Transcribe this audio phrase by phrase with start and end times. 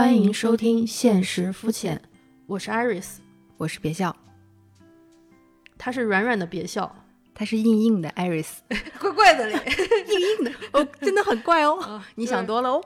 [0.00, 1.94] 欢迎收听《现实肤浅》，
[2.46, 3.16] 我是 Iris，
[3.58, 4.16] 我是别笑，
[5.76, 7.04] 他是软软的别笑，
[7.34, 8.60] 他是硬硬的 Iris，
[8.98, 9.62] 怪怪的嘞，
[10.08, 10.50] 硬硬的。
[10.72, 12.82] 哦，真的很怪哦，你想多了哦。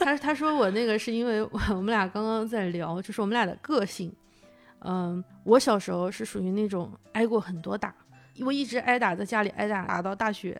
[0.00, 4.10] 他他说我那个是因为我们俩刚刚在聊，就是我们俩的个性。
[4.86, 7.94] 嗯，我小时候是属于那种挨过很多打，
[8.40, 10.58] 我一直挨打，在家里挨打打到大学。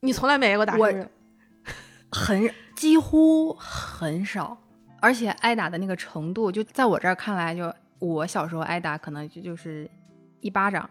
[0.00, 0.76] 你从来没挨过打？
[0.76, 0.92] 我
[2.10, 4.61] 很几乎很少，
[5.02, 9.90] 而且挨打的那个程度，就在我这儿看来，就我小时候挨打，可能就就是
[10.40, 10.88] 一巴掌，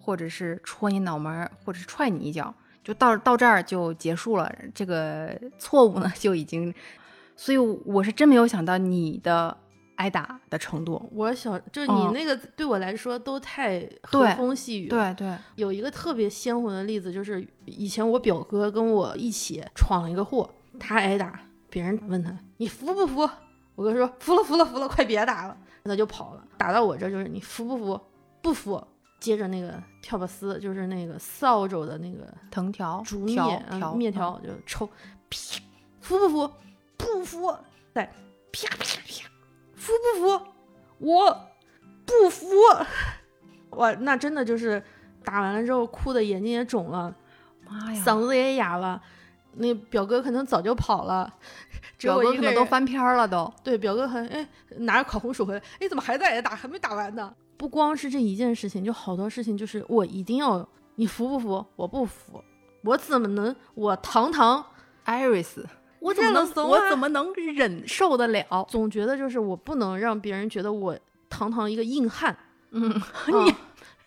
[0.00, 4.50] 或者是戳你脑门，或者是踹你一脚，就到到这儿就结束了。
[4.74, 6.74] 这个 错误呢，就已经，
[7.36, 9.56] 所以我是真没有想到你的。
[10.00, 14.88] 挨打的程度，我小就你那个对我来说都太和风细雨。
[14.88, 23.28] 对对，有一个特别鲜活的例子，就是以前我表哥跟我一起闯了一个祸，他挨打，别人问他你服不服？
[23.80, 26.44] 我哥说服了服了服了，快别打了，他就跑了。
[26.58, 27.98] 打到我这就是你服不服？
[28.42, 28.86] 不服。
[29.18, 34.86] 接着那个跳巴丝，就是那个扫帚的那个藤条竹篾篾条就抽，
[35.30, 35.62] 啪，
[36.02, 36.52] 服不服？
[36.98, 37.56] 不服。
[37.94, 38.04] 再
[38.52, 39.30] 啪啪啪。
[39.74, 40.46] 服不服？
[40.98, 41.48] 我
[42.04, 42.50] 不服！
[43.78, 44.82] 哇，那真的就是
[45.24, 47.14] 打完了之后哭的眼睛也肿了，
[47.66, 49.02] 妈呀，嗓子也哑了。
[49.54, 51.34] 那表哥可能早就跑了，
[52.00, 53.52] 表哥可能都翻篇了都。
[53.62, 54.48] 对，表哥很哎
[54.78, 56.54] 拿着烤红薯回来，哎怎么还在打？
[56.54, 57.34] 还没打完呢。
[57.56, 61.64] 不光是这一件事情，就好多事情，就是我一定要你服不服？
[61.76, 62.42] 我不服，
[62.84, 64.64] 我怎么能我堂堂
[65.04, 65.64] Iris。
[66.00, 68.66] 我怎么能我怎么能忍受得了？
[68.70, 72.34] 总觉得就是我不能让别人觉得我堂堂一个硬汉，
[72.70, 72.90] 嗯，
[73.44, 73.54] 你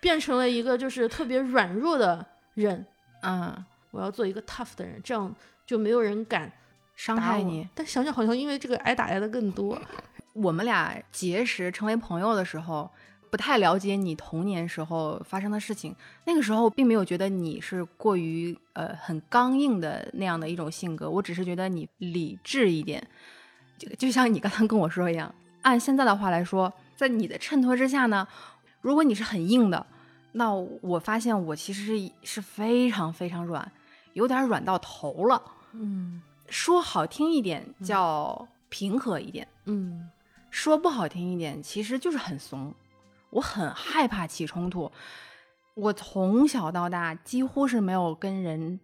[0.00, 2.84] 变成了一个就是特别软弱的人，
[3.22, 5.32] 嗯，我要做一个 tough 的人，这样
[5.64, 6.52] 就没有人敢
[6.94, 7.68] 伤害你。
[7.74, 9.80] 但想想好像因为这个挨打挨的更多。
[10.34, 12.90] 我们俩结识成为朋友的时候。
[13.30, 15.92] 不太了解你童年时候发生的事情，
[16.24, 23.04] 那个时候并没有觉得你是过于呃很刚硬的那样的一种性格，我只是觉得你理智一点，
[23.76, 25.34] 就就像你刚刚跟我说一样。
[25.62, 28.28] 按现在的话来说，在你的衬托之下呢，
[28.82, 29.84] 如果你是很硬的，
[30.30, 33.72] 那我发现我其实是是非常非常软，
[34.12, 35.42] 有点软到头了。
[35.72, 36.22] 嗯，
[36.54, 40.08] 说好听一点叫平和一点，嗯，
[40.50, 42.72] 说不好听一点其实就是很怂。
[43.30, 44.92] 我很害怕起冲突，
[45.74, 48.78] 我从小到大几乎是没有跟人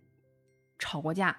[0.80, 1.36] 吵过架，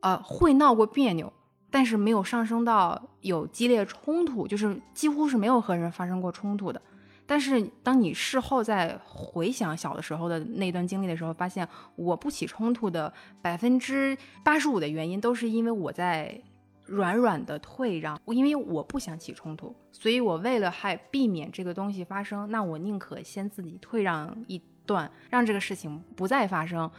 [0.00, 1.32] 呃，会闹过别扭，
[1.72, 6.80] 但是没有上升到有激烈冲突，就是几乎是没有和人发生过冲突的。
[7.26, 16.40] 但是当你事后再回想小的时候的那段经历的时候，发现我不起冲突的百分之八十五的原因都是因为我在。
[16.86, 26.90] 软软的退让，因为我不想起冲突，所以我为了害避免这个东西发生，那我宁可先自己退让一段，让这个事情不再发生。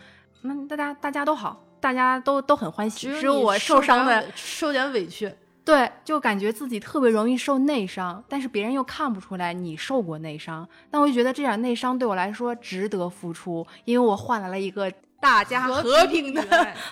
[0.41, 5.31] 那大家大家都好，大家都都很欢喜，只有我受伤的受点委屈，
[5.66, 14.90] 对，就感觉自己特别容易受内伤，但是别人又看不出来你受过内伤，但我就觉得这点内伤对我来说值得付出，因为我换来了一个。
[15.18, 16.44] 大家和平的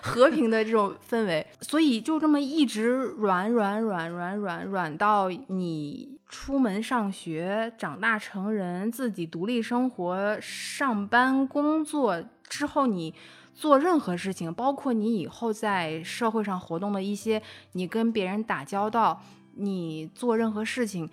[0.01, 13.13] 和平的这种氛围，所以就这么一直软软软软软软到你出门上学、长大成人、自己独立生活、上班工作之后，你
[13.53, 17.41] 做任何事情，包括你以后在社会上活动的一些，
[17.73, 19.21] 你跟别人打交道，
[19.55, 21.09] 你做任何事情。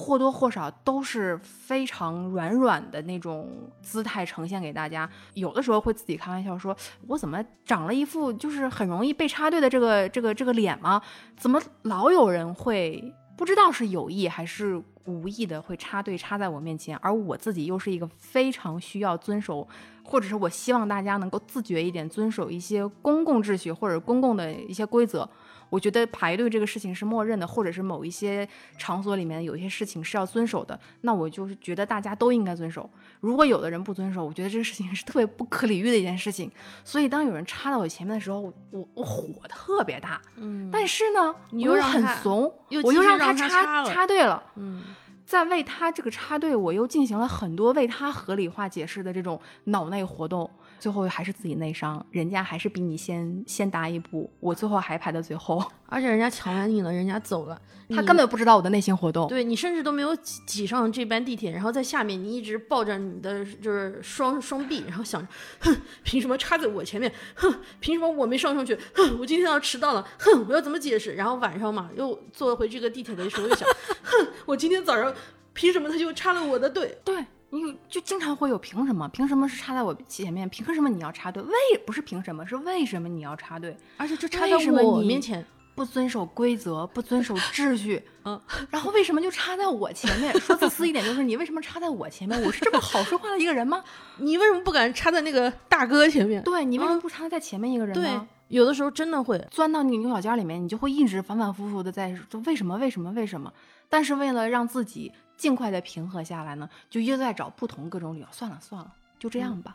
[0.00, 6.76] 或多或少都是非常软软的那种姿态呈现给大家，有的时候会自己开玩笑说
[7.08, 11.02] ：“我怎么长了一副就是很容易被插队的这个这个这个脸吗？
[11.36, 16.96] 怎么老有人会不知道是有意还是无意的会插队插在我面前？
[16.96, 19.66] 而我自己又是一个非常需要遵守，
[20.02, 25.30] 或者是我希望大家能够自觉一点，遵守一些公共秩序或者公共的一些规则。”
[25.70, 32.88] 我觉得排队这个事情是默认的，或者是某一些场所里面有一些事情是要遵守的，那我就是觉得大家都应该遵守。
[33.20, 36.50] 如果有的人不遵守，我觉得这个事情是特别不可理喻的一件事情。
[36.84, 40.20] 所以当有人插到我前面的时候，我我火特别大。
[40.36, 44.42] 嗯，但是呢，你又很怂，我又让他插插队了。
[44.56, 44.82] 嗯，
[45.26, 50.50] 在为他这个插队，我又进行了很多为他合理化解释的这种脑内活动。
[50.78, 57.60] 最后还是自己内伤，人家还是比你先先达一步，我最后还排到最后，而且人家抢完你了，人家走了，
[57.90, 59.28] 他根本不知道我的内心活动。
[59.28, 65.28] 对你甚至都没有挤挤上这班地铁，然后在下面你一直抱着你的就是双双臂，然后想着，
[65.60, 67.12] 哼，凭什么插在我前面？
[67.34, 68.78] 哼，凭什么我没上上去？
[68.94, 71.14] 哼，我今天要迟到了，哼，我要怎么解释？
[71.14, 73.68] 然后晚上嘛，又坐回这个地铁的时候又想，
[74.02, 75.12] 哼，我今天早上
[75.52, 76.98] 凭什么他就插了我的队？
[77.04, 79.08] 对，你就经常会有凭什么？
[79.08, 80.48] 凭什么是插在我前面？
[80.48, 81.42] 凭什么你要插队？
[81.42, 81.52] 为
[81.86, 83.76] 不是凭什么，是为什么你要插队？
[83.96, 88.38] 而且这插为在你我面前，不遵守规则，不遵守 秩序，嗯，
[88.70, 90.32] 然后为什么就插在我前面？
[90.40, 92.38] 说自私一点，就是你为什么插在我前面？
[92.42, 93.82] 我是这么好说话的一个人吗？
[94.18, 96.42] 你为什么不敢插在那个大哥前面？
[96.42, 103.50] 对你为什么不插在前面一个人对呢？，有的时候真的会，钻到那个牛角尖里面，你就会一直反反复复的在说为什么为什么为什么？
[103.88, 108.26] 但是为了让自己尽快的平和下来呢，就又在找不同各种理由。
[108.30, 109.74] 算了算了，就这样吧，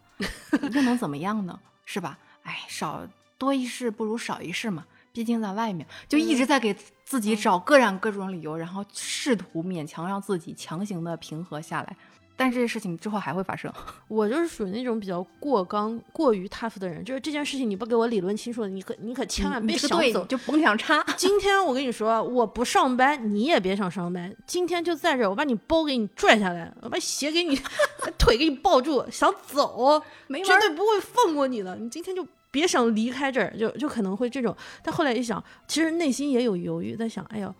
[0.51, 1.60] 又能怎么样呢？
[1.86, 2.19] 是吧？
[2.44, 3.07] 哎，少
[3.38, 4.86] 多一事不如少一事嘛。
[5.13, 6.75] 毕竟在外面，就一直在给
[7.06, 11.95] 自己找各样各种理由，然后试图勉强让自己强行的平和下来。
[12.35, 13.71] 但这些事情之后还会发生。
[14.07, 20.25] 我就是属于那种比较过刚、过于 tough 的人，就是这件事情你不给我理论清楚，你可你可千万别想走。
[20.25, 21.03] 就甭想插。
[21.15, 24.35] 今天我跟你说，我不上班，你也别想上班。
[24.45, 27.59] 今天就在这儿，我把你包给你拽下来，我把鞋给你，
[28.18, 31.75] 腿给你抱住，想走，没绝对不会放过你的。
[31.75, 34.56] 你今天就别想离开这儿，就就可能会这种。
[34.81, 37.53] 但后来一想，其实内心也有犹豫，在想，哎呀，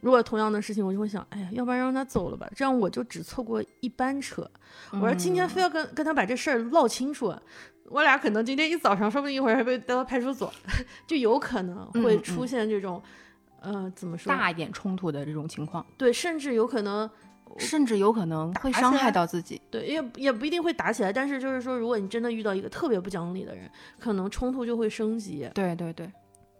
[0.00, 4.48] 如果同样的事情，我就会想，哎呀，要不然让他走了吧，这样我就只错过一班车。
[4.92, 7.34] 我说今天非要跟跟他把这事儿唠清楚，
[7.86, 10.52] 我俩可能今天一早上，说不定一会儿还被带到派出所，
[11.06, 13.02] 就有可能会出现这种，
[13.60, 14.30] 呃，怎么说？
[14.30, 17.10] 大一点冲突的这种情况，对，甚至有可能，
[17.58, 19.60] 甚至有可能会伤害到自己。
[19.70, 23.68] 对，也也不一定会打起来，但是就是说，如果你真的遇到一个特别不讲理的人，
[23.98, 25.50] 可能冲突就会升级。
[25.54, 26.10] 对对对，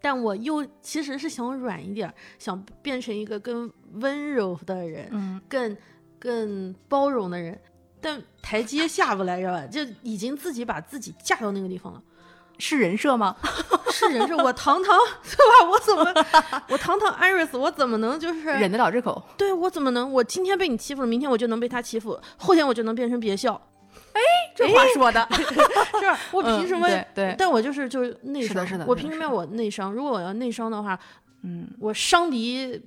[0.00, 5.76] 但我又其实是想软一点儿，想变成一个更温柔的人，嗯，更
[6.18, 7.58] 更包容的人。
[8.00, 9.66] 但台阶下不来，知道吧？
[9.66, 12.02] 就已经自己把自己架到那个地方了。
[12.60, 13.36] 是人设吗？
[13.90, 15.70] 是人设我堂堂 对吧？
[15.70, 16.04] 我怎么
[16.68, 19.22] 我堂堂 Iris，我怎么能就是忍得了这口？
[19.36, 23.36] 对我怎么能我今天被你欺负了，明天我就能被他欺负，后天我就能变成别
[24.18, 26.36] 校，这话说的， 是？
[26.36, 26.86] 我凭什么？
[26.88, 29.92] 嗯对对但我就是就是内伤，是的是的我凭什么要我内伤？
[29.92, 30.98] 如果我要内伤的话，
[31.42, 32.80] 嗯，我伤敌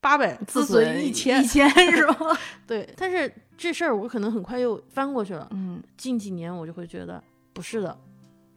[0.00, 1.46] 八百，自损损一千一。
[1.46, 2.16] 千是 吧？
[2.66, 5.46] 对，但是这事儿我可能很快又翻过去了。
[5.52, 7.96] 嗯近几年我就会觉得不是的，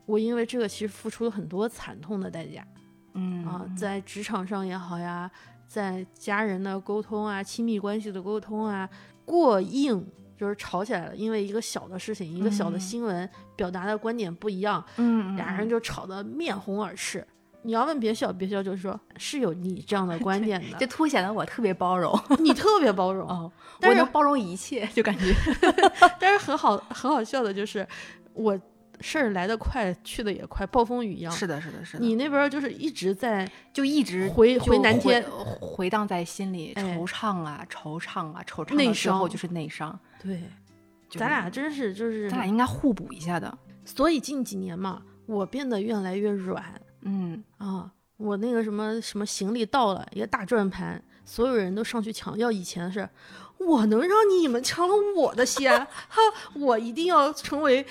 [0.06, 2.66] 我因为这个其实付出了很多惨痛的代价
[3.14, 5.30] 嗯啊，在职场上也好呀，
[5.68, 8.90] 在家人的沟通啊、亲密关系的沟通啊，
[9.26, 10.06] 过硬。
[10.38, 17.26] 就是吵起来了，因为一个小的事情，一个小的嗯新闻，表达的观点不一样，嗯，俩人就吵得面红耳赤。
[17.64, 23.28] 你要问别笑，别笑就是说是有你这样的观点这的， 凸显了我特别包容你特别包容。
[23.28, 25.34] 哦，但我能包容一切，就感觉
[26.20, 27.88] 但是很好很好笑的就是，
[28.34, 28.60] 我
[29.02, 31.32] 事儿来得快，去的也快，暴风雨一样。
[31.32, 40.00] 是的，是的，是的，你那边儿就是一直在就一直回回南天，回回荡在心里，哎惆怅啊，惆怅啊，惆怅内到最后伤就是内伤。
[40.22, 40.42] 对，
[41.12, 43.58] 咱俩真是就是，咱俩应该互补一下的。
[43.84, 46.64] 所以近几年嘛，我变得越来越软
[47.02, 47.92] 嗯，啊。
[48.18, 52.38] 我那个什么什么行李到了，一个大转盘，所有人都上去抢。
[52.38, 53.10] 要以前是，
[53.58, 55.78] 我能让你们抢了我的先，
[56.08, 56.22] 哈，
[56.56, 57.86] 我一定要成为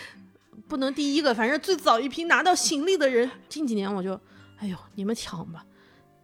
[0.69, 3.31] 不能第一个，反正最早一批拿到行李的人。
[3.49, 4.19] 近几年我就，
[4.59, 5.65] 哎呦，你们抢吧，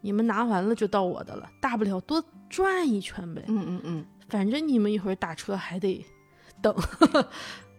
[0.00, 6.04] 你们拿完了就到我的了，大不了多转一圈呗，嗯嗯嗯，反正你们一会儿打车还得
[6.62, 6.74] 等。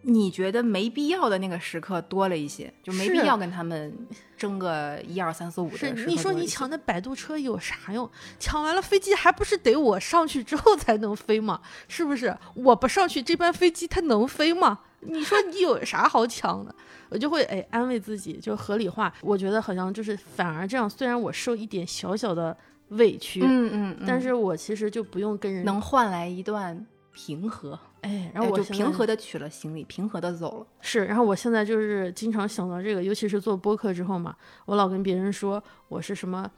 [0.03, 3.95] 你觉得没必要的那个时刻多了一些，就没必要跟他们
[4.35, 8.09] 争个一二三四五的时是，你说你抢那摆渡车有啥用？
[8.39, 11.61] 抢完了飞机还不是得我上去之后才能飞吗？
[11.87, 12.35] 是不是？
[12.55, 14.79] 我不上去，这班飞机它能飞吗？
[15.01, 16.73] 你说你有啥好抢的？
[17.09, 19.13] 我就会哎安慰自己，就合理化。
[19.21, 22.55] 我觉得好像就是反而这样，虽然我受一点小小的
[22.89, 30.67] 委屈，嗯嗯嗯，但是我其实就不用跟人能换来一段平和，哎，然后我就平和的取了行李，平和的走了。
[30.79, 36.49] 是，然后我现在就是经常想到这个，尤其是做播客之后嘛，我老跟别人说我是什么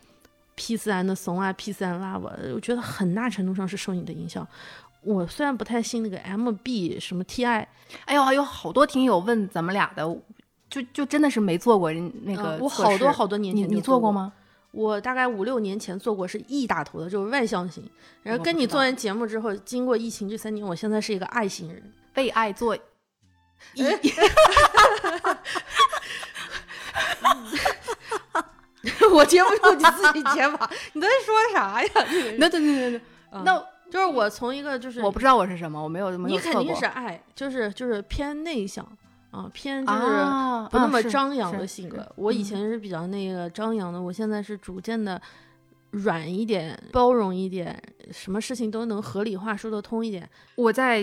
[0.56, 4.48] peace and 怂啊，peace and love，我觉得很大程度上是受你的影响。
[5.04, 7.66] 我虽然不太信那个 MB 什么 TI，
[8.06, 10.04] 哎呦，还有好多听友问咱们俩的，
[10.70, 14.12] 就就真的是没做过人那个、嗯我好多好多年你你做过？
[14.12, 14.34] 吗？
[14.72, 17.88] 我大概五六年前做过，是 E 打头的，就是外向型。
[18.24, 21.94] 然后跟你做完节目之后，经过疫情这三年，我现在是一个爱型人。
[22.12, 22.76] 被爱做
[23.74, 23.84] 一，
[29.12, 30.70] 我接不住，你自己接吧。
[30.94, 31.90] 你在说啥呀？
[32.38, 33.64] 那对对对对，嗯那
[33.94, 38.84] 就是我从一个就是我不知道我是什么，我没有这么你肯定是爱，就是就是偏内向
[39.30, 41.98] 啊，偏就是啊不那么张扬的性格。
[41.98, 45.22] 是我以嗯前是比较那个张扬的，我现在是逐渐的
[45.92, 50.28] 软一点，包容一点，什么事情都能合理化，说得通一点。
[50.56, 51.00] 我在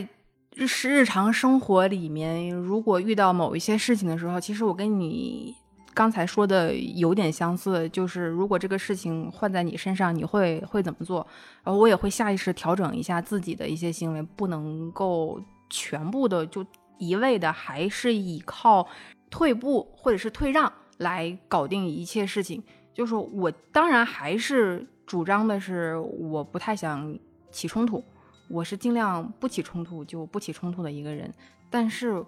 [0.56, 5.54] 日日常生活里面，如果遇到某一些事情的时候，其实我跟你
[5.92, 11.26] 刚才说的有点相似，就是如果这个事情换在你身上，你会会怎么做？
[11.64, 16.64] 然后我也会下意识调整一下自己的一些行为，不能够全部的就
[16.98, 18.86] 一味的还是依靠
[19.30, 22.62] 退步或者是退让来搞定一切事情。
[22.94, 27.18] 就是我当然还是主张的是，我不太想
[27.50, 28.04] 起冲突，
[28.48, 31.32] 我是尽量不起冲突就不起冲突的一个人，
[31.68, 32.24] 但是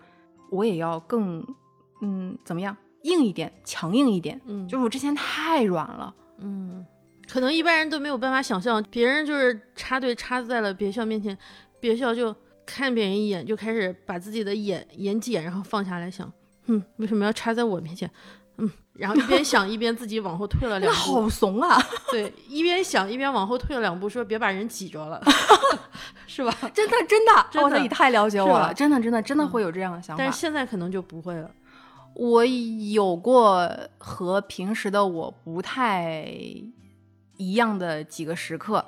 [0.51, 1.45] 我也要更
[2.01, 4.41] 嗯怎么样硬一点，强硬一点。
[4.47, 6.85] 嗯，就是我之前太软了，嗯，
[7.29, 11.37] 可能一般人都没有办法想象，别人就是插队插在了别校面前，
[11.81, 16.31] 别校就看别人一眼，就开始把自己的眼眼睑然后放下来想，
[16.67, 18.11] 嗯，为什么要插在我面前？
[18.59, 21.81] 嗯，然后一边想一边自己往后退了两步， 好怂啊！
[22.13, 25.21] 对，一边想一边往后退了两步，说别把人挤着了，
[26.29, 26.55] 是吧？
[26.75, 30.23] 真的真的，真的哦你太了解我了，真的真的真的嗯会有这样的想法。
[30.23, 31.51] 但是现在可能就不会了。
[32.15, 36.25] 我有过和平时的我不太
[37.37, 38.85] 一样的几个时刻，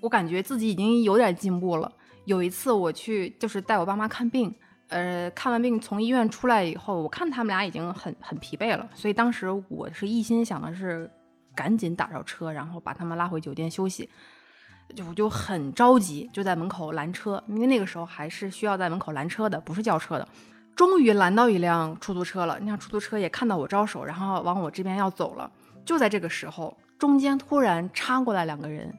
[0.00, 1.90] 我感觉自己已经有点进步了。
[2.24, 4.54] 有一次我去就是带我爸妈看病，
[4.88, 11.10] 呃，看完病从医院出来以后，我看他们俩已经很很疲惫了，所以当时我是一心想的是
[11.54, 14.08] 赶紧打着车，然后把他们拉回酒店休息。
[14.94, 20.28] 就我就很着急，就在门口拦车，因为那个时候还是需要在门口拦车的，不是叫车的。
[20.76, 25.50] 终于拦到一辆出租车了，那辆出租车也看到我招手，然后往我这边要走了。
[25.84, 28.92] 就在这个时候，中间突然插过来两个人，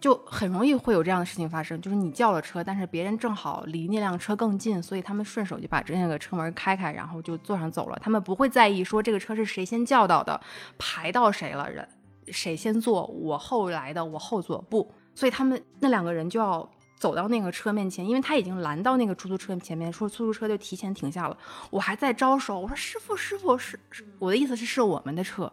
[0.00, 7.98] 就很容易会有这样的事情发生，就是你叫了车，但是别人正好离那辆车更近，所以他们顺手就把这那个车门开开，然后就坐上走了。
[8.02, 10.40] 他们不会在意说这个车是谁先叫到的，
[10.78, 11.86] 排到谁了，人
[12.28, 16.68] 谁先坐，我后来的，我后座不，所以他们那两个人就要
[17.02, 21.36] 走到那个车面前，因为他已经拦到那个出租车前面，说出租车就提前停下了。
[21.68, 25.52] 我还在招手，我说师傅，师傅是是我的意思是是我们的车。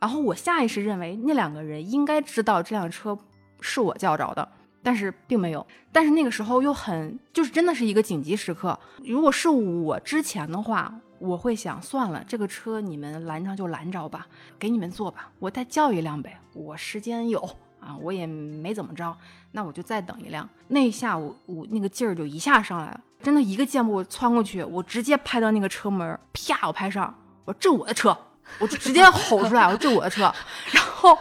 [0.00, 3.18] 然后我下意识认为那两个人应该知道这辆车
[3.60, 4.48] 是我叫着的，
[4.82, 5.66] 但是并没有。
[5.92, 8.78] 但是那个时候又很就是真的是一个紧急时刻。
[9.04, 14.26] 如果是我之前的话，我会想算了，这个车你们拦着就拦着吧，
[14.58, 17.46] 给你们坐吧，我再叫一辆呗，我时间有
[17.88, 19.16] 啊，我也没怎么着，
[19.52, 20.48] 那我就再等一辆。
[20.68, 27.12] 那一下我我那个劲儿就一下上来了，真的一个箭步窜过去，我直接拍到那个车门，啪，我拍上，
[27.44, 28.16] 我说这我的车，
[28.58, 30.32] 我就直接吼出来，我说这我的车，
[30.72, 31.18] 然后。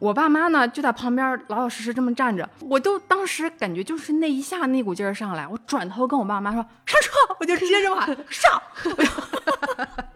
[0.00, 8.94] 我爸妈呢就在旁边老老实实这么站着，我都当时感觉就是那一下那股劲儿上来，我转头跟我爸妈说上车，我就直接这么喊上，我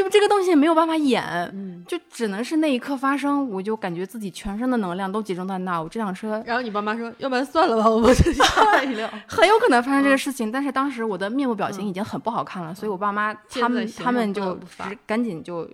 [0.00, 9.10] 就就这个东西没有办法演，嗯，就只能是那一刻发生，我就感觉自己全身的能量都集中在那儿，我这辆车然后你爸妈说，要不然算了吧，我们就下一辆。
[9.28, 14.58] 很有可能发生这个事情，但是当时我的面部表情已经很不好看了，所以我爸妈他们他们就
[15.06, 15.68] 赶紧就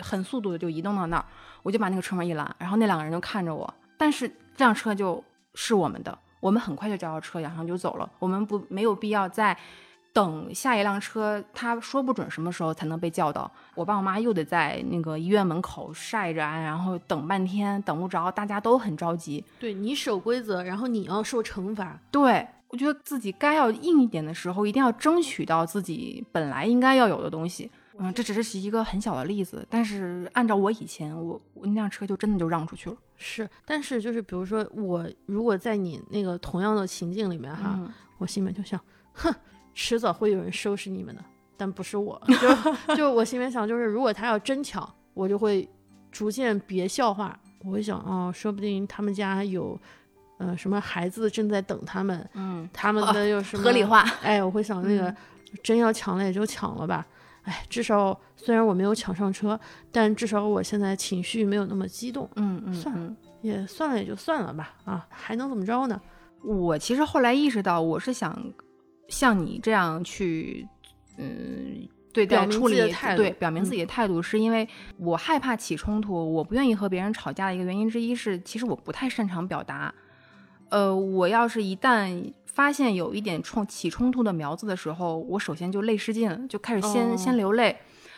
[0.00, 1.24] 很速度的就移动到那儿，
[1.62, 5.22] 我就把那个车门一拦，然后那两个人就看着我，但是这辆车就
[5.54, 9.56] 是我们的，我们很快就叫到车，然后就走了，我们不没有必要再
[10.12, 21.98] 等下一辆车，他说不准什么时候才能被叫到，我爸我妈又得在那个医院门口晒着啊，然后等半天等不着，大家都很着急，对你守规则，然后你要受惩罚。
[22.10, 27.70] 对，我觉得自己该要硬一点的时候，一定要争取到自己本来应该要有的东西。
[28.00, 32.96] 嗯，这只是一个很小的例子，但是按照我以前，我我那辆车就真的就让出去了。
[33.16, 38.80] 是，但是就是比如说我如果在你那个同样的情境里面哈，嗯我心里面就想，
[39.14, 39.34] 哼，
[39.80, 41.24] 迟早会有人收拾你们的，
[41.56, 42.20] 但不是我。
[42.88, 45.68] 就就我心里面想，就是如果他要真抢，我就会
[46.10, 47.38] 逐渐别笑话。
[47.60, 49.78] 我会想，哦，说不定他们家有，
[50.38, 54.00] 呃，什么孩子正在等他们，嗯，他们的有什么、合理化。
[54.20, 55.16] 哎，我会想那个、嗯
[55.62, 57.06] 真要抢了也就抢了吧。
[57.44, 59.58] 哎，至少虽然我没有抢上车，
[59.90, 64.74] 但至少我现在情绪没有那么激动，嗯嗯，算了嗯也算了也就算了吧。
[64.84, 65.98] 啊，还能怎么着呢？
[66.42, 68.36] 我其实后来意识到，我是想
[69.08, 70.66] 像你这样去，
[71.16, 79.92] 嗯，对待处理的态度对，表明自己的态度，是因为我害怕起冲突，我不愿意和别人吵架的一个原因之一是，其实我不太擅长表达。
[80.70, 87.76] 呃，我要是一旦发现有一点冲起冲突的苗子的时候，我首先就泪失禁了，就开始先、哦先流泪。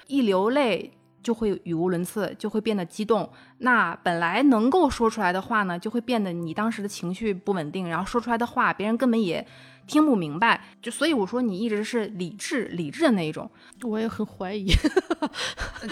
[0.09, 0.91] 一流泪
[1.23, 3.31] 就会语无伦次，就会变得激动。
[3.59, 9.47] 那本来能够说出来的话呢，就会变得你当时的情绪不稳定，然后说出来的话别人根本也
[9.91, 10.63] 听不明白。
[10.81, 13.51] 就所以我说你一直是理智理智的那一种，
[13.83, 14.67] 我也很怀疑。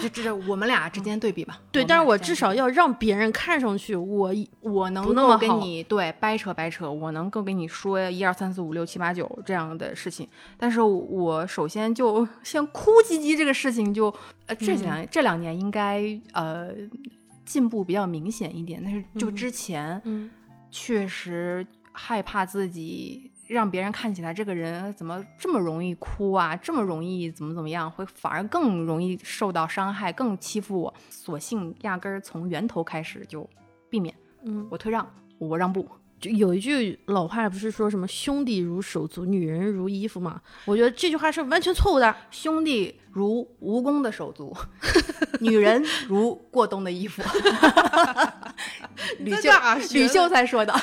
[0.01, 1.59] 就这是我们俩之间对比吧。
[1.71, 10.27] 对，但是我至少要让别人看上去我我能够跟不那么好你对掰扯掰扯，我能够跟你说一二三四五六七八九这样的事情，
[10.57, 14.13] 但是我首先就像哭唧唧这个事情就
[14.45, 16.69] 呃这两、这两年应该呃
[17.45, 20.31] 进步比较明显一点，但是就嗯之前嗯
[20.71, 23.28] 确实害怕自己。
[23.49, 30.93] 让别人看起来这个人怎么这么容易哭啊，这么容易怎么怎么样，会反而更容易受到伤害，更欺负我。
[31.09, 33.49] 索性压根儿从源头开始就
[33.89, 34.13] 避免。
[34.43, 35.87] 嗯，我退让，我让步。
[36.19, 40.41] 就有一句老话不是说什么兄弟如手足，女人如衣服嘛？
[40.65, 42.15] 我觉得这句话是完全错误的。
[42.29, 44.55] 兄弟如蜈蚣的手足，
[45.39, 47.21] 女人如过冬的衣服。
[49.19, 49.49] 吕秀
[49.91, 50.73] 吕秀才说的。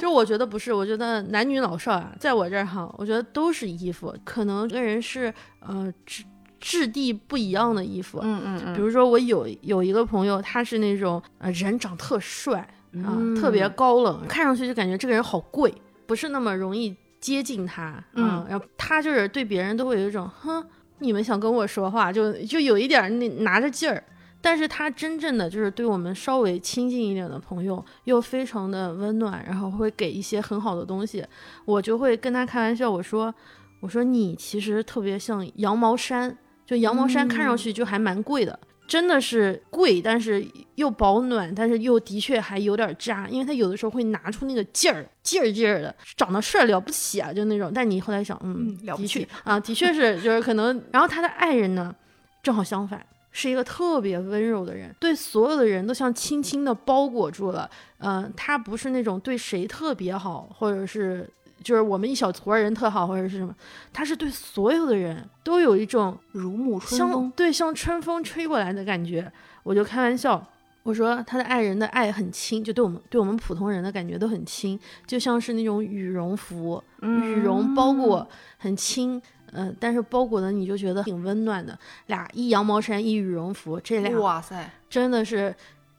[0.00, 6.22] 就我觉得不是，我觉得男女老少啊，在我这儿哈，我觉得都是衣服，可能跟人是呃质
[6.60, 8.20] 质地不一样的衣服。
[8.22, 15.72] 嗯嗯比如说我有有一个朋友，他是那种呃人长特帅啊、嗯特别高冷，看上去就感觉这个人好贵，
[16.06, 18.02] 不是那么容易接近他。
[18.14, 20.64] 嗯然后他就是对别人都会有一种哼，
[20.98, 24.02] 你们想跟我说话，就就有一点儿那拿着劲儿。
[24.42, 31.22] 但是他真正的就是对我们稍微亲近一点的朋友，又非常的温暖，然后会给一些很好的东西，
[31.66, 33.34] 我就会跟他开玩笑，我说，
[33.80, 38.58] 我说你其实特别像羊毛衫，就羊毛衫看上去就还蛮贵的，
[38.90, 40.44] 真的是贵，但是
[40.74, 47.70] 又保暖，但是又的确还有点渣，因为他有的时候会拿出那个劲儿，劲儿劲儿的，长得帅了不起啊，就那种。
[47.72, 50.82] 但你后来想，嗯，嗯了不的确起啊，的确是，就是可能。
[50.90, 51.94] 然后他的爱人呢，
[52.42, 53.06] 正好相反。
[53.32, 57.70] 是一个特别温柔的人，对所有的人都像轻轻的包裹住了。
[57.98, 61.30] 嗯、他不是那种对谁特别好，或者是
[61.62, 63.54] 就是我们一小撮人特好，或者是什么，
[63.92, 67.32] 他是对所有的人都有一种如沐春风。
[67.36, 69.30] 对像春风吹过来的感觉。
[69.62, 70.42] 我就开玩笑，
[70.82, 78.26] 我说他的爱人的爱很轻，就对我们对我们普通人的感觉都很轻，就像是那种羽绒服，羽绒包裹
[78.58, 79.20] 很轻。
[79.52, 85.52] 嗯、但是包裹的你就觉得挺温暖的，俩一羊毛衫一羽绒服，这俩哇塞，真的是，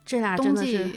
[0.05, 0.89] 这俩真的是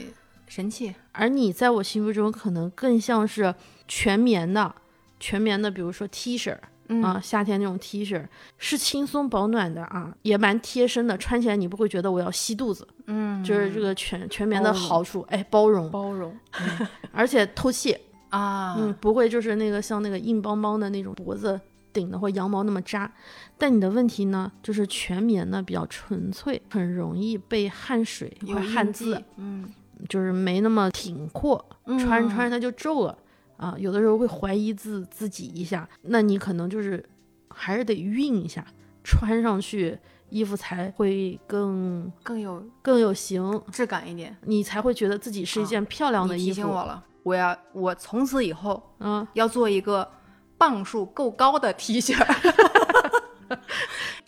[0.47, 0.95] 神器。
[1.11, 3.53] 而你在我心目中可能更像是
[3.87, 4.73] 全棉的，
[5.19, 6.55] 全棉的，比如说 T 恤、
[6.87, 7.01] 嗯。
[7.03, 8.23] 啊，夏天那种 T 恤
[8.57, 16.37] 是轻松保暖的啊，也蛮贴身的，穿起来你不会觉得我要吸肚子，嗯，就是这个全全棉的好处，哎，包容，包容
[17.11, 17.97] 而且透气，
[18.29, 18.75] 啊。
[18.77, 21.59] 嗯，不会就是那个像那个硬邦邦的那种脖子
[21.91, 23.11] 顶的或羊毛那么扎。
[23.57, 29.73] 但你的问题呢，就是全棉呢比较纯粹，很容易被汗水有或汗渍，嗯，
[30.09, 31.63] 就是没那么挺阔，
[31.99, 33.17] 穿着穿着它就皱了
[33.57, 33.75] 啊。
[33.77, 37.03] 有的时候会怀疑自自己一下，那你可能就是
[37.49, 38.65] 还是得熨一下，
[39.03, 39.97] 穿上去
[40.29, 44.35] 衣服才会更更有更有型，质感一点。
[44.41, 46.45] 你才会觉得自己是一件漂亮的衣服。
[46.47, 50.09] 提醒我了，我要我从此以后嗯，要做一个
[50.57, 52.15] 磅数够高的 T 恤。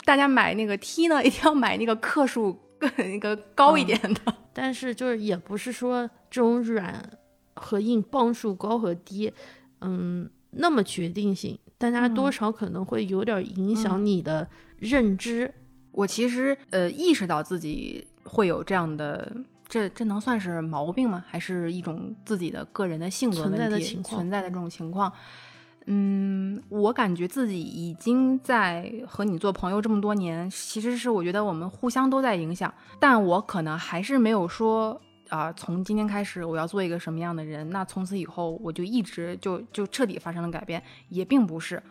[0.04, 4.34] 大家买那个 T 呢，一定要买那个克数更 那个高一点的。
[4.54, 6.94] 但是就是也不是说这种软
[7.58, 9.32] 和硬磅数高和低，
[9.80, 15.52] 嗯，那么决定性，但它多嗯少可能会有点影响嗯你的认知。
[15.92, 19.30] 我其实呃意识到自己会有这样的，
[19.66, 21.24] 这这能算是毛病吗？
[21.26, 25.12] 还是一种自己的个人的性格存在问题的情况存在的这种情况？
[25.90, 41.82] 嗯，我感觉自己已经在和你做朋友这么多年，其实是我觉得我们互相都在影响，但我可能还是没有说啊、从今天开始我要做一个什么样的人，那从此以后我就一直就就彻底发生了改变，也并不是。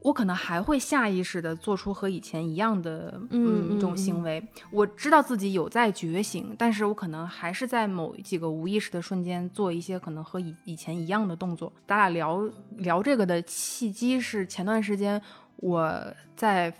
[0.00, 4.46] 我可能还会下意识的做出和以前一样的嗯这种嗯行为。
[4.70, 11.72] 我知道自己有在觉醒，但是我可能还是在某几个无意识的瞬间做一些可能和以以前一样的动作。
[11.86, 12.42] 咱俩聊
[12.76, 15.18] 聊这个的契机是前段时间
[15.56, 16.70] 我在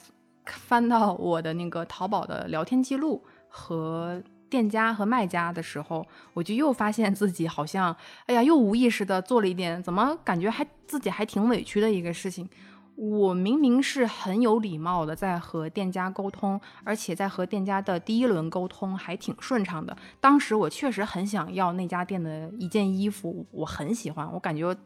[0.45, 4.23] 翻到我的那个淘宝的聊天记录和。
[4.49, 12.49] 店家和卖家的时候，我就又发现自己好像，哎呀，又无意识的做了一点，怎么感觉还自己还挺委屈的一个事情。
[12.97, 19.97] 我明明是很有礼貌的在和店家沟通，而且在和店家的第一轮沟通还挺顺畅的。
[20.21, 24.77] 当时我确实很想要那家店的一件衣服，我很喜欢，我感觉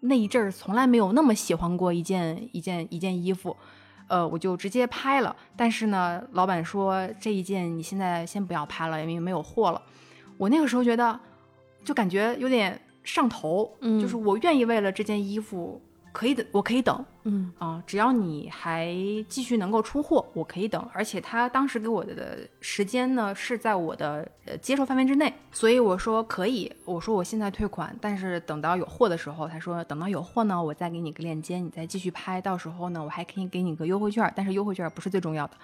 [0.00, 3.54] 那一阵儿从来没有那么喜欢过一件一件一件衣服。
[4.08, 5.34] 呃，我就直接拍了。
[5.56, 9.82] 但是呢，老板说这一件你现在先不要拍了，因为没有货了。
[10.36, 11.18] 我那个时候觉得，
[11.84, 15.80] 就感觉有点上头，嗯就是我愿意为了这件衣服，
[16.14, 18.94] 可以的，我可以等，嗯啊、只要你还
[19.28, 20.88] 继续能够出货，我可以等。
[20.92, 26.72] 而且他当时给我的时间呢是在我的呃接受范围之内，所以我说可以。
[26.84, 32.40] 我说我现在退款，但是等到有货的时候，他说等到有货呢，我再给你个链接，你再继续拍。
[32.40, 35.56] 到时候呢，我还可以给你个优惠券，但是优惠券不是最重要的。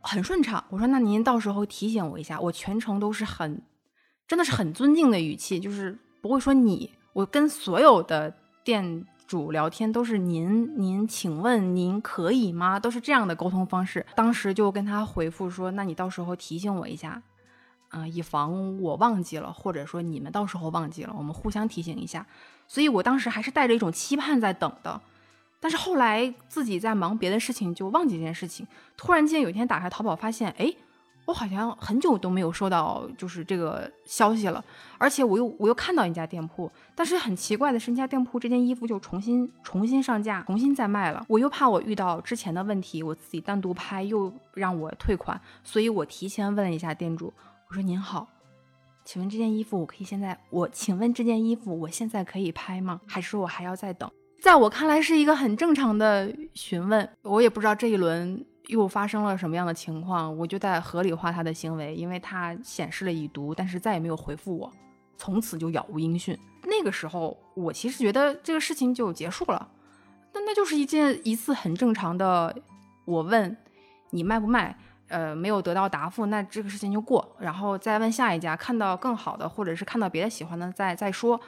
[0.00, 3.62] 很顺畅，我说那您到时候提醒我一下，我全程都是很，
[4.26, 12.78] 真的是很尊敬的语气，就是不会说你，我跟所有的店主聊天都是您，您，请问您可以吗？
[12.78, 14.04] 都是这样的沟通方式。
[14.14, 17.22] 当时就跟他回复说，那你到时候提醒我一下，
[17.88, 22.26] 啊、以防我忘记了，或者说你们到时候忘记了，我们互相提醒一下。
[22.68, 25.00] 所以我当时还是带着一种期盼在等的。
[25.60, 28.66] 但是后来自己在忙别的事情，就忘记这件事情。
[28.96, 30.74] 突然间有一天打开淘宝，发现，哎，
[31.24, 34.64] 我好像很久都没有收到就是这个消息了。
[34.98, 41.24] 而且我又我又看到一家店铺，但是很奇怪的是，那家店铺这件衣服就重新重新上架，重新再卖了。
[41.28, 47.32] 我又怕我遇到之前的问题，我自己单独拍又让我退款，所以我提前问了一下店主，
[47.68, 48.28] 我说您好。
[49.04, 53.00] 请问这件衣服我可以现在我请问这件衣服我现在可以拍吗？
[53.06, 54.08] 还是我还要再等？
[54.40, 64.72] 在我看来是一个很正常的询问，我也不知道这一轮又发生了什么样的情况，我就在合理化他的行为，因为他显示了已读，但是再也没有回复我，
[65.16, 66.36] 从此就杳无音讯。
[66.64, 69.68] 那个时候，我其实觉得这个事情就结束了，
[70.32, 72.56] 那那就是一件一次很正常的，
[73.04, 73.56] 我问
[74.10, 74.76] 你卖不卖，
[75.08, 81.38] 呃，没有得到答复，那这个事情就过，然后再问下一家，看到更好的，或者是看到别的喜欢的再再说。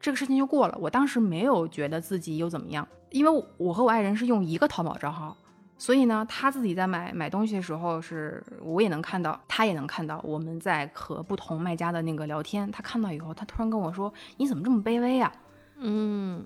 [0.00, 0.78] 这个事情就过了。
[0.80, 5.36] 我当时没有觉得自己又怎么样，因为我和我爱人是用一个淘宝账号，
[5.80, 12.70] 所以呢，他自己在买买东西的时候是，我也能看到，他也能看到我们在和不同卖家的那个聊天。
[12.70, 15.32] 他看到以后，他突然跟我说：“你怎么这么卑微呀、
[15.78, 16.44] 嗯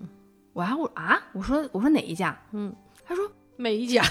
[0.53, 2.33] 我还我啊，我说我说哪一家？
[2.53, 2.73] 嗯，
[3.05, 4.01] 他说每一家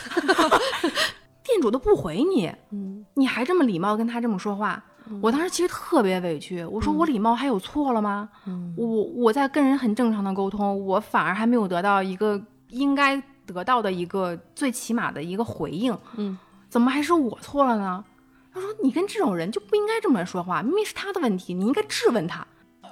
[1.43, 4.85] 店主都不回你，嗯你还这么礼貌跟他这么说话。
[5.23, 8.29] 我当时其实特别委屈，我说我礼貌还有错了吗？
[8.47, 18.05] 嗯我我在跟人很正常的沟通，我反而还没有得到一个应该得到的一个最起码的一个回应，嗯，怎么还是我错了呢？
[18.53, 22.47] 他说你跟这种人就不应该这么说话，明明是他的问题，你应该质问他。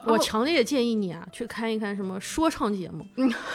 [0.05, 3.07] 我强烈建议你啊，去看一看什么说唱节目，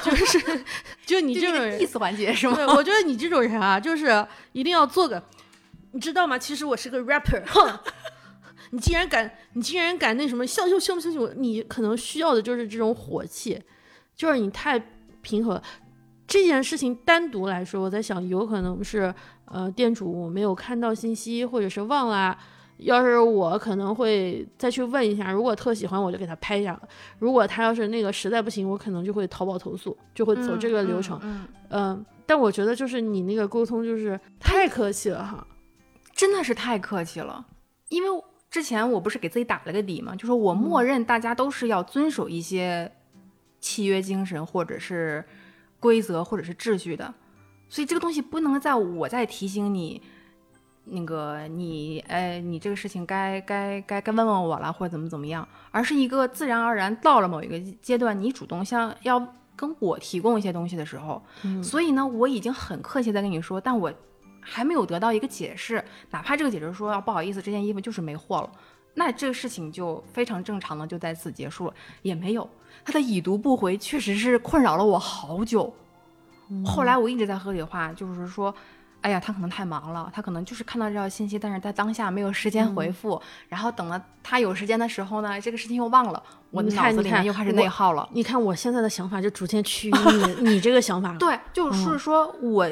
[0.01, 0.63] 就是
[1.05, 2.55] 就你这种意，思环节是吗？
[2.55, 5.21] 对，我觉得你这种人啊，就是一定要做个，
[5.91, 6.37] 你知道吗？
[6.37, 7.79] 其实我是个 rapper，哼。
[8.71, 11.33] 你竟然敢，你竟然敢那什么，相信相信我？
[11.35, 13.61] 你可能需要的就是这种火气，
[14.13, 14.77] 就是你太
[15.21, 15.61] 平和。
[16.27, 19.13] 这件事情单独来说，我在想，有可能是
[19.45, 22.37] 呃店主没有看到信息，或者是忘了。
[22.79, 26.81] 要是我可能会再去问一下，如果特喜欢，我就给他拍下了。
[27.17, 31.19] 如果他要是那个实在不行，我可能就会淘宝投诉，就会走这个流程。
[31.23, 35.47] 嗯，嗯，但我觉得就是你那个沟通就是太客气了哈。
[36.13, 37.43] 真的是太客气了，
[37.89, 42.91] 因为之前我不是给自己打了个底嘛，就说我默认大家都是要遵守一些
[43.59, 45.25] 契约精神，或者是
[45.79, 47.13] 规则，或者是秩序的，
[47.69, 50.01] 所以这个东西不能在我在提醒你，
[50.85, 59.19] 那个你哎，你这个事情该该该该问问我了，或者怎么怎么样，而是一个自然而然到了某一个阶段，你主动向要
[59.55, 61.63] 跟我提供一些东西的时候，嗯。
[61.63, 63.93] 所以呢，我已经很客气在跟你说，但我
[64.39, 68.49] 还没有得到一个解释，哪怕这个解释说、啊、不好意思，这件衣服就是没货了，
[68.93, 72.49] 那这个事情就非常正常的就在此结束了，也没有
[72.87, 75.73] 他的已读不回，确实是困扰了我好久。
[76.65, 78.55] 后来我一直在合理化，就是说。
[79.01, 88.09] 哎呀，他可能太忙了，他可能就是看到这条信息，但是在当下没有时间回复，然后等了他有时间的时候呢，这个事情又忘了，我的脑子里面又开始内耗了。
[88.11, 89.93] 你看我现在的想法就逐渐趋于
[90.41, 91.19] 你 你这个想法了。
[91.19, 92.67] 对，就是说我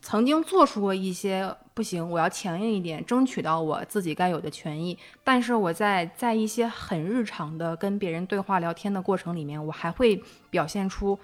[0.00, 4.98] 曾经做出过一些不行，我要强硬一点，争取到我自己该有的权益。
[5.22, 11.16] 但是我在在一些很日常的跟别人对话聊天的过程里面，我还会表现出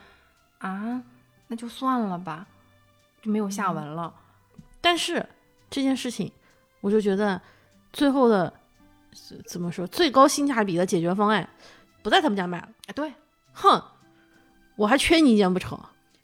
[0.58, 1.02] 啊，
[1.48, 2.46] 那就算了吧，
[3.20, 4.14] 就没有下文了。
[4.80, 5.26] 但是
[5.68, 6.30] 这件事情，
[6.80, 7.42] 我就觉得
[7.92, 8.54] 最后的
[9.10, 11.48] 怎怎么说最高性价比的解决方案
[12.00, 12.68] 不在他们家买了。
[12.86, 13.12] 哎，对，
[13.54, 13.82] 哼，
[14.76, 15.76] 我还缺你一件不成？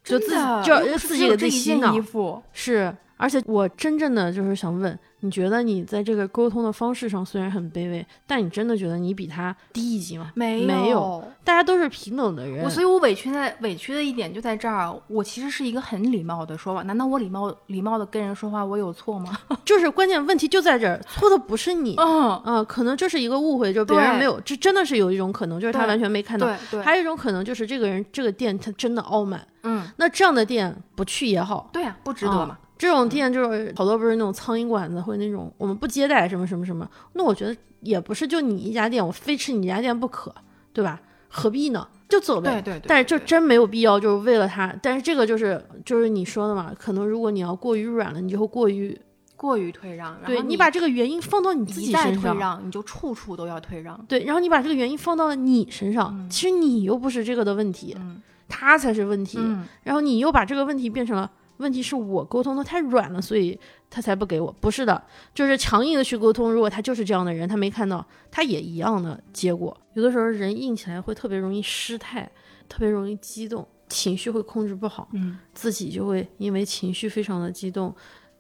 [0.05, 10.33] 就自己就自己给自己一件洗脑衣服，是，而且我真正的就是想问，你觉得你在这个沟通的方式上虽然很卑微，但你真的觉得你比他低一级吗？
[10.35, 11.25] 没没有有。
[11.45, 19.37] 大家都是平等的人我，所以，我委屈在委屈的一点就在这儿，我其实是一个很礼貌的说法，难道我礼貌礼貌的跟人说话，我有错吗？
[19.67, 21.97] 就是关键问题就在这儿，错的不是你。
[21.99, 26.47] 嗯，啊、可能就是一个误会，就别人没有，这真的是有一种可能，就是他完全没看到。
[26.47, 31.69] 对对，还有一种可能就是这个人这个店他真的傲慢，嗯，那这样的店不去也好。
[31.73, 32.57] 对呀、不值得嘛。
[32.81, 36.89] 这种店就是好多不是那种苍蝇馆子，或者那种我们不接待什么什么什么。
[37.13, 40.35] 那我觉得也不是就你一家店，我非吃你家店不可，
[40.73, 40.99] 对吧？
[41.29, 41.87] 何必呢？
[42.09, 42.51] 就走呗。
[42.53, 44.75] 对对对，但是就真没有必要，就是为了他。
[44.83, 48.99] 但是这个就是就是你说的嘛，可能如果你要过于软了，你就会过于
[49.37, 54.03] 过于退让，然后对你把这个原因放到你自己身上，退让，你就处处都要退让。
[54.09, 59.37] 对，然后你把这个原因放到了你身上，嗯其实你又不是这个的问题，嗯他才是问题。
[59.39, 64.51] 嗯，然后你又把这个问题变成了问题是我沟通的太软了，所以他才不给我。
[64.61, 65.03] 不是的，
[65.35, 66.53] 就是强硬的去沟通。
[66.53, 69.77] 如果他就是这样的人，他没看到，他也一样的结果。
[69.95, 72.31] 有的时候人硬起来会特别容易失态，
[72.69, 77.95] 特别容易激动，情绪会控制不好，嗯，自己就会因为情绪非常的激动，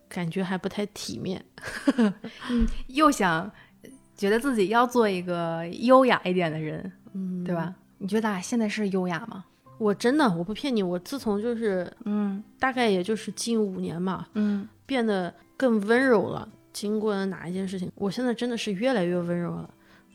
[0.09, 1.44] 感觉还不太体面。
[2.88, 3.50] 又想
[4.16, 7.74] 觉得自己要做一个优雅一点的人，嗯，对吧？
[7.98, 9.44] 你觉得咱俩现在是优雅吗？
[9.80, 16.46] 我真的我不骗你，我自从就是嗯大概也就是近五年吧，嗯变得更温柔了。
[16.72, 19.68] 经过了哪一件事情，我现在真的是越来越温柔了。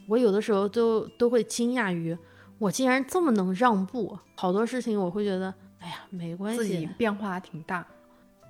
[0.07, 2.15] 我有的时候都都会惊讶于，
[2.59, 4.17] 我竟然这么能让步。
[4.35, 7.85] 好多事情我会觉得，哎呀，没关系自己系，变化挺大。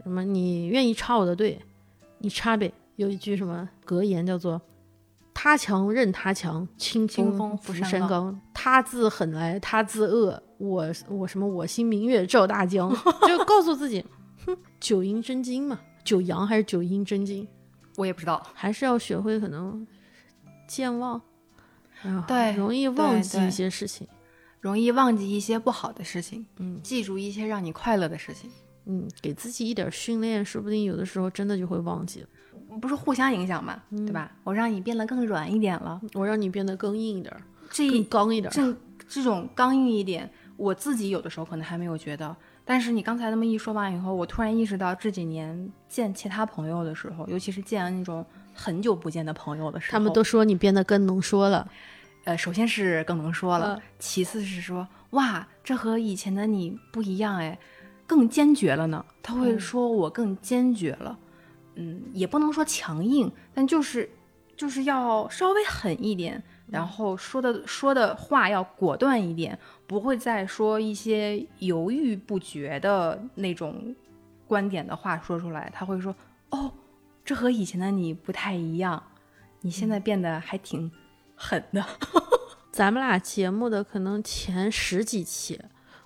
[0.04, 1.60] 什么你愿意插我的队，
[2.20, 2.72] 你插呗。
[2.98, 4.62] 有一句什么格言叫做
[5.36, 8.42] “他强任他强，清清风拂拂山岗。
[8.54, 12.90] 他自狠来他自恶，我我什么我心明月照大江。
[13.28, 14.04] ”就告诉自己，
[14.46, 17.46] 哼，九阴真经嘛，九阳还是九阴真经，
[17.98, 19.86] 我也不知道，还是要学会可能
[20.68, 21.22] 健忘，
[22.02, 24.08] 啊，对容易忘记一些事情。
[24.62, 28.50] 容易忘记一些不好的事情，嗯记住一些让你快乐的事情，
[28.86, 32.28] 嗯，给自己一点训练，说不定有的时候真的就会忘记了。
[32.80, 34.32] 不是互相影响嘛，对吧？
[34.44, 38.54] 我让你变得更软一点了，我让你变得更硬一点儿，这更刚一点儿。
[38.54, 38.76] 这
[39.08, 51.70] 这种刚硬一点，我自己有的时候可能还没有觉得，但是你刚才那么一说完以后，我突然意识到这几年见其他朋友的时候，尤其是见那种很久不见的朋友的时候，他们都说你变得更能说了。
[52.26, 57.58] 呃，首先是更能说了，嗯其次是说哇，这和以前的你不一样哎，
[58.08, 59.06] 更坚决了呢。
[59.22, 61.25] 他会嗯说我更坚决了，嗯，
[62.14, 64.10] 也不能说强硬，但就是
[64.56, 73.96] 就是要稍微狠一点，然后说的说的话要果断一点，不会再说一些犹豫不决的那种
[74.48, 75.72] 观点的话说出来。
[75.74, 76.16] 他会说
[76.52, 76.72] 哦，
[77.24, 79.04] 这和以前的你不太一样，
[79.62, 80.90] 你现在变得还挺
[81.36, 81.84] 狠的。
[82.72, 85.60] 咱们俩节目的可能前十几期，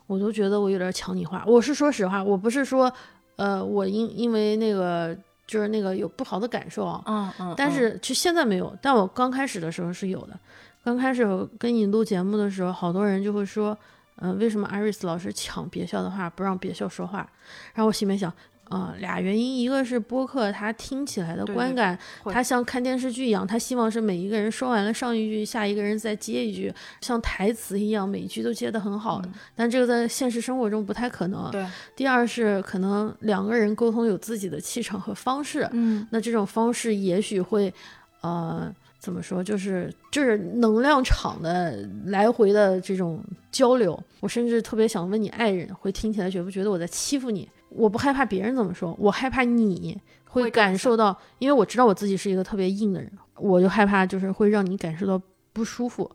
[0.07, 1.43] 我都觉得我有点抢你话。
[1.47, 2.91] 我是说实话，我不是说，
[3.37, 5.17] 呃，我因因为那个
[5.49, 10.39] 就是那个有不好的感受啊，嗯嗯，但是其实现在没有，但我刚开始的时候是有的。
[10.83, 13.75] 刚开始我跟你录节目的时候，好多人就会说，
[14.17, 17.27] 嗯、为什么艾瑞斯老师抢别校的话，不让别校说话？
[17.73, 18.31] 然后我心里面想，
[18.69, 29.19] 啊、俩原因，一个是播客它听起来的观感，会它像看电视剧一样，它希望是每一个人说完了上一句，下一个人再接一句，像台词一样，每一句都接得很好。
[29.25, 31.49] 嗯但这个在现实生活中不太可能。
[31.51, 37.73] 对，第二是可能两个人沟通有自己的气场和方式，嗯那这种方式也许会，
[38.21, 44.01] 呃，怎么说，就是就是能量场的来回的这种交流。
[44.19, 47.49] 我甚至特别想问你，爱人会听起来觉不觉得我在欺负你？
[47.69, 55.21] 我不害怕别人怎么说，我害怕你会感受到，因为我知道我自己是一个特别硬的人，我就害怕就是会让你感受到
[55.53, 56.09] 不舒服。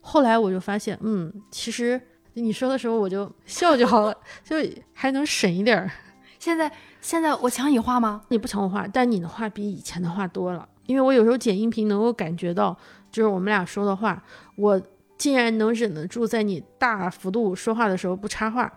[0.00, 2.00] 后来我就发现，嗯，其实
[2.34, 4.56] 你说的时候我就 笑就好了，就
[4.92, 5.90] 还能省一点儿。
[6.38, 8.22] 现在现在我抢你话吗？
[8.28, 10.68] 你不抢我话，但你的话比以前的话多了。
[10.86, 12.76] 因为我有时候剪音频能够感觉到，
[13.12, 14.20] 就是我们俩说的话，
[14.56, 14.82] 我
[15.16, 18.70] 竟然能忍得住在你大幅度说话的时候不插话。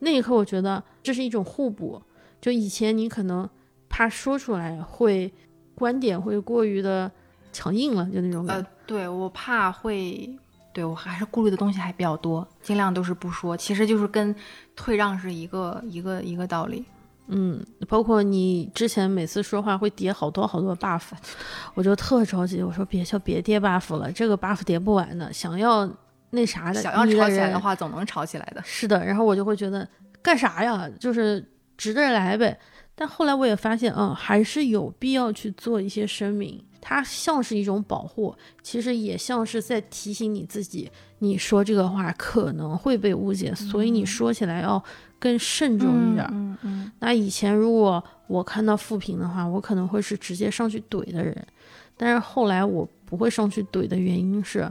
[0.00, 2.00] 那一刻，我觉得这是一种互补。
[2.40, 3.48] 就以前你可能
[3.88, 5.32] 怕说出来会
[5.74, 7.10] 观点会过于的
[7.52, 8.68] 强硬了，就那种感觉。
[8.68, 10.28] 呃，对我怕会，
[10.72, 13.56] 对我还是顾虑的东西还比较多，尽量都是不说。
[13.56, 14.34] 其实就是跟
[14.74, 16.84] 退让是一个一个一个道理。
[17.28, 21.02] 嗯，包括你之前每次说话会叠好多好多 buff，
[21.74, 25.88] 我就特着急，我说别就别叠 buff 了，这个 buff 叠不完的，想要
[26.30, 28.60] 那啥的，想要吵起来的话，总能吵起来的。
[28.64, 29.88] 是的，然后我就会觉得
[30.22, 31.44] 干啥呀，就是
[31.76, 32.58] 直着来呗。
[32.94, 36.62] 但后来我也发现，嗯，还是有必要去做一些声明。
[36.84, 44.82] 它像是一种保护，其实也像是在提醒你自己，你说这个话可能会被误解，所以你说起来要
[45.18, 46.26] 更慎重一点。
[46.32, 51.46] 嗯嗯那以前如果我看到负评的话，我可能会是直接上去怼的人，
[51.96, 54.68] 但是后来我不会上去怼的原因是，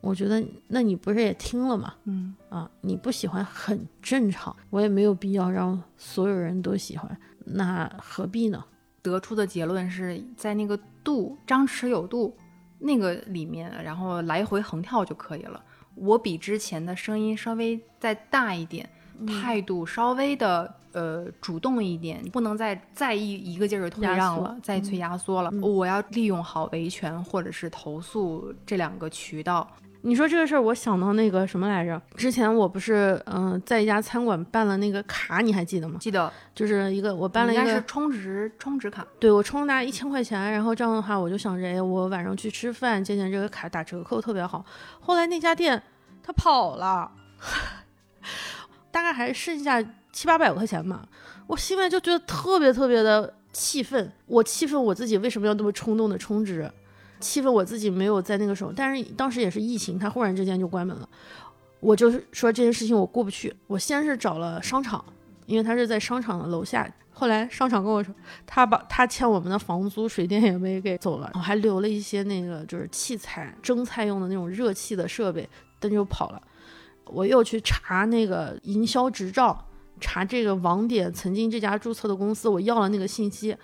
[0.00, 1.94] 我觉得那你不是也听了吗？
[2.04, 8.64] 嗯啊，你不喜欢很正常，我也没有必要让所有人都喜欢，那何必呢？
[9.02, 12.36] 得出的结论是在那个度张弛有度
[12.78, 15.62] 那个里面，然后来回横跳就可以了。
[15.94, 18.88] 我比之前的声音稍微再大一点，
[19.26, 25.50] 态度稍微的呃主动一点，不能再再一一个劲儿退压缩让了，再去压缩了。
[25.52, 29.68] 嗯我要利用好维权或者是投诉这两个渠道。
[30.02, 32.00] 你说这个事儿，我想到那个什么来着？
[32.14, 35.98] 之前我不是嗯、呃在一家餐馆办了那个卡，你还记得吗？
[36.00, 44.64] 记得就是一个我办了一个应该是充值充值卡，对我充了大概一千块钱，然后这样的话，我就想着，哎，我晚上去吃饭，借借这个卡打折扣特别好。
[45.00, 45.82] 后来那家店
[46.22, 47.10] 他跑了，
[48.90, 49.82] 大概还剩下
[50.12, 51.06] 七八百块钱吧。
[51.46, 56.70] 我心里面就觉得特别特别的气愤，我气愤我自己为什么要那么冲动的充值，
[57.20, 58.72] 气愤我自己没有在那个时候。
[58.74, 61.08] 但是当时也是疫情，他忽然之间就关门了，
[61.78, 63.54] 我就是说这件事情我过不去。
[63.66, 65.04] 我先是找了商场，
[65.46, 66.90] 因为他是在商场的楼下。
[67.12, 68.14] 后来商场跟我说，
[68.46, 75.46] 他把他欠我们的房租、水电也没给走了，还留了一些那个就是器材蒸菜用的那种热气的设备，
[75.78, 76.40] 但就跑了。
[77.04, 79.66] 我又去查那个营销执照，
[80.00, 83.54] 查这个网点曾经这家注册的公司，我要了那个信息，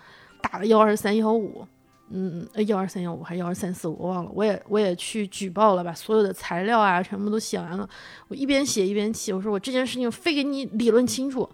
[0.42, 1.66] 打了幺二三幺五，
[2.10, 4.30] 嗯，幺二三幺五还是幺二三四五，我忘了。
[4.32, 7.88] 我也我也去举报了，把所有的材料啊全部都写完了。
[8.28, 11.48] 我一边写一边气，我说我这件事情非给你理论清楚。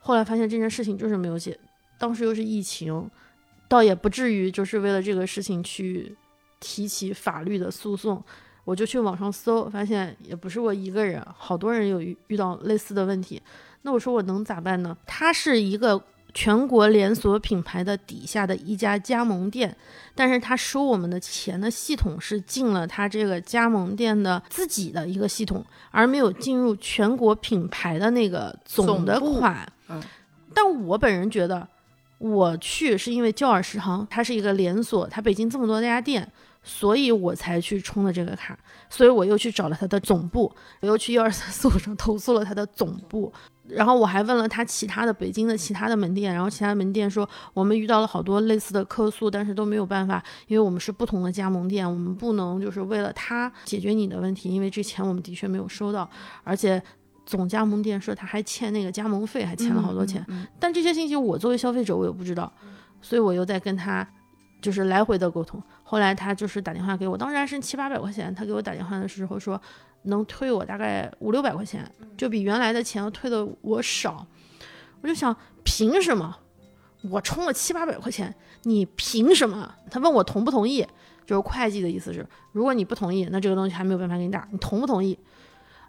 [0.00, 1.58] 后来发现这件事情就是没有解，
[1.98, 3.08] 当时又是疫情，
[3.68, 6.16] 倒也不至于就是为了这个事情去
[6.58, 8.22] 提起法律的诉讼。
[8.64, 13.40] 我就去网上搜，发现也不是我一个人，好多人有遇遇到类似的问题。
[13.82, 14.96] 那我说我能咋办呢？
[15.06, 16.02] 他是一个
[16.34, 19.74] 全国连锁品牌的底下的一家加盟店，
[20.14, 29.66] 但是他收我们的钱的系统是进了他这个加盟店的自己的一个系统，而没有进入全国品牌的那个总的款。
[29.88, 30.02] 嗯，
[30.52, 31.66] 但我本人觉得，
[32.18, 36.28] 我去是因为教尔食堂它是一个连锁，它北京这么多家店，
[36.64, 40.50] 所以我才去充的这个卡，所以我又去找了他的总部，
[40.80, 43.32] 我又去幺二三四五上投诉了他的总部。
[43.66, 56.08] 然后我还问了他其他的北京的其他的门店，然后其他门店说我们遇到了好多类似的客诉，但是都没有办法，因为我们是不同的加盟店，我们不能就是为了他解决你的问题，因为这钱我们的确没有收到，
[56.42, 56.82] 而且
[57.24, 60.22] 总加盟店说他还欠那个加盟费，还欠了好多钱。
[60.28, 62.52] 嗯但这些信息我作为消费者我也不知道，
[63.00, 64.06] 所以我又在跟他
[64.60, 65.62] 就是来回的沟通。
[65.94, 69.60] 后来他就是打电话给我，当时还剩七八百块钱，他给我打电话的时候说
[70.02, 74.26] 能退我大概五六百块钱，就比原来的钱要退的我少。
[75.00, 76.36] 我就想，凭什么
[77.02, 79.72] 我充了七八百块钱，你凭什么？
[79.88, 80.84] 他问我同不同意，
[81.24, 85.16] 就是会计的意思是，如果你不同意，那这个东西还没有办法给你打，你同不同意？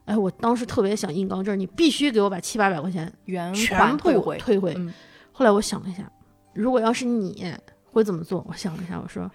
[0.05, 4.37] 哎，我当时特别想硬刚就是，你必须给我把七八百块钱原全退回。
[4.37, 4.71] 退回。
[4.77, 4.93] 嗯
[5.31, 6.07] 后来我想了一下，
[6.53, 7.51] 如果要是你
[7.91, 8.45] 会怎么做？
[8.47, 9.29] 我想了一下，我说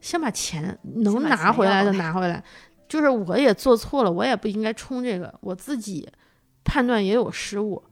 [0.00, 2.42] 先把钱能拿回来的拿回来。
[2.88, 6.08] 就是我也做错了，我也不应该冲这个，我自己
[6.62, 7.82] 判断也有失误。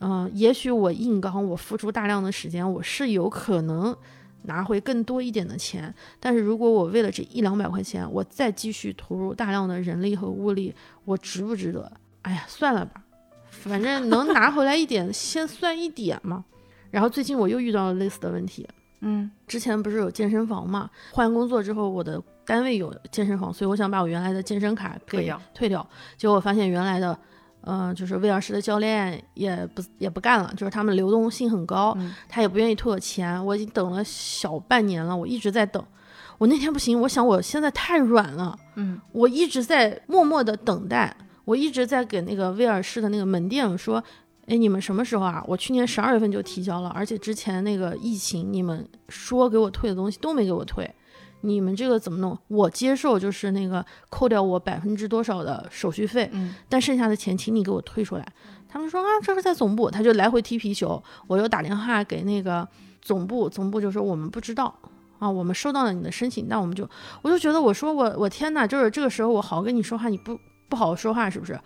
[0.00, 3.96] 嗯、也许我硬刚，我付出大量的时间，我是有可能
[4.42, 5.94] 拿回更多一点的钱。
[6.18, 11.90] 但是如果我为了这一两百块钱，我再继续投入大量的人力和物力，我值不值得？
[12.22, 13.02] 哎呀，算了吧，
[13.48, 16.44] 反正能拿回来一点，先算一点嘛。
[16.90, 18.68] 然后最近我又遇到了类似的问题，
[19.02, 20.88] 嗯之前不是有健身房嘛？
[21.12, 25.86] 换工作之后，我的单位有健身房，所以我想把我原来的健身卡给退掉退掉。
[26.16, 27.16] 结果我发现原来的，
[27.60, 33.44] 呃，就是威尔士的教练也不也不干了，就是他们流动性很高，嗯他也不愿意退我钱。
[33.44, 35.84] 我已经等了小半年了，我一直在等。
[36.38, 44.02] 我那天不行，我想我现在太软了，嗯我一直在默默的等待，我一直在给那个威尔士的那个门店说，
[44.46, 45.42] 哎，你们什么时候啊？
[45.46, 50.92] 我去年十二月份就提交了，而且之前那个疫情，你们说给我退的东西都没给我退，
[51.42, 52.36] 你们这个怎么弄？
[52.48, 58.26] 我接受就是那个扣掉我百分之多少的手续费，嗯但剩下的钱请你给我退出来。
[58.68, 61.00] 他们说啊，这是在总部，他就来回踢皮球。
[61.28, 62.66] 我又打电话给那个
[63.00, 64.74] 总部，总部就说我们不知道
[65.18, 66.88] 啊，我们收到了你的申请，那我们就
[67.22, 70.36] 我就觉得我说我我天哪，就是这个时候我好好跟你说话，你不
[70.68, 71.60] 不好好说话是不是？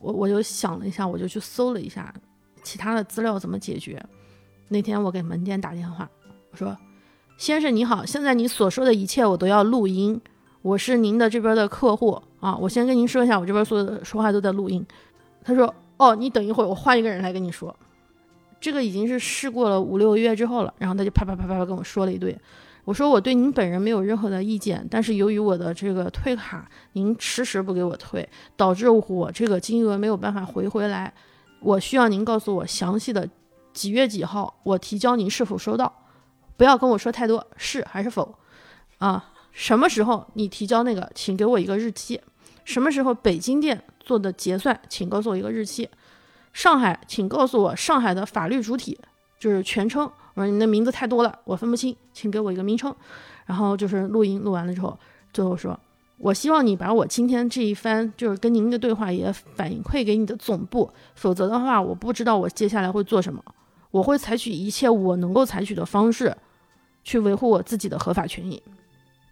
[0.00, 2.12] 我我就想了一下，我就去搜了一下
[2.62, 4.02] 其他的资料怎么解决。
[4.68, 6.08] 那天我给门店打电话，
[6.50, 6.76] 我说
[7.36, 10.20] ：“先生你好，现在你所说的一切我都要录音，
[10.62, 14.86] 我是您的这边的客户啊，我先跟您说一下，我这边所有的说话都在录音。”
[15.42, 17.74] 他说：“哦，你等一会儿，我换一个人来跟你说。”
[18.60, 22.36] 这个已经是试过了五六个月之后了，然后他就啪啪啪啪啪跟我说了一堆。
[22.88, 28.26] 我说我对您本人没有任何的意见，但是由于我的这个退卡您迟迟不给我退，
[28.56, 31.12] 导致我这个金额没有办法回回来，
[31.60, 33.28] 我需要您告诉我详细的。
[33.74, 34.58] 几月几号？
[34.62, 36.06] 我提交您是否收到？
[36.56, 38.34] 不要跟我说太多，是还是否？
[38.96, 41.10] 啊，什么时候你提交那个？
[41.14, 42.18] 请给我一个日期。
[42.64, 44.80] 什么时候北京店做的结算？
[44.88, 45.86] 请告诉我一个日期。
[46.54, 48.98] 上海，请告诉我上海的法律主体
[49.38, 50.10] 就是全称。
[50.38, 52.94] 我说你的名字太多了，我分不清，请给我一个名称。
[53.44, 54.96] 然后就是录音录完了之后，
[55.32, 55.78] 最后说，
[56.18, 63.42] 我希望你把我今天这一番就是跟您的对话也反馈给你的总部，否则的话，我不知道我接下来会做什么。
[63.90, 66.36] 我会采取一切我能够采取的方式，
[67.02, 68.62] 去维护我自己的合法权益。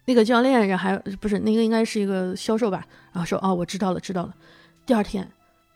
[0.06, 2.84] 那个教练，然还不是那个，应该是一个销售吧。
[3.12, 4.34] 然后说：“哦，我知道了，知道了。”
[4.86, 5.30] 第二天，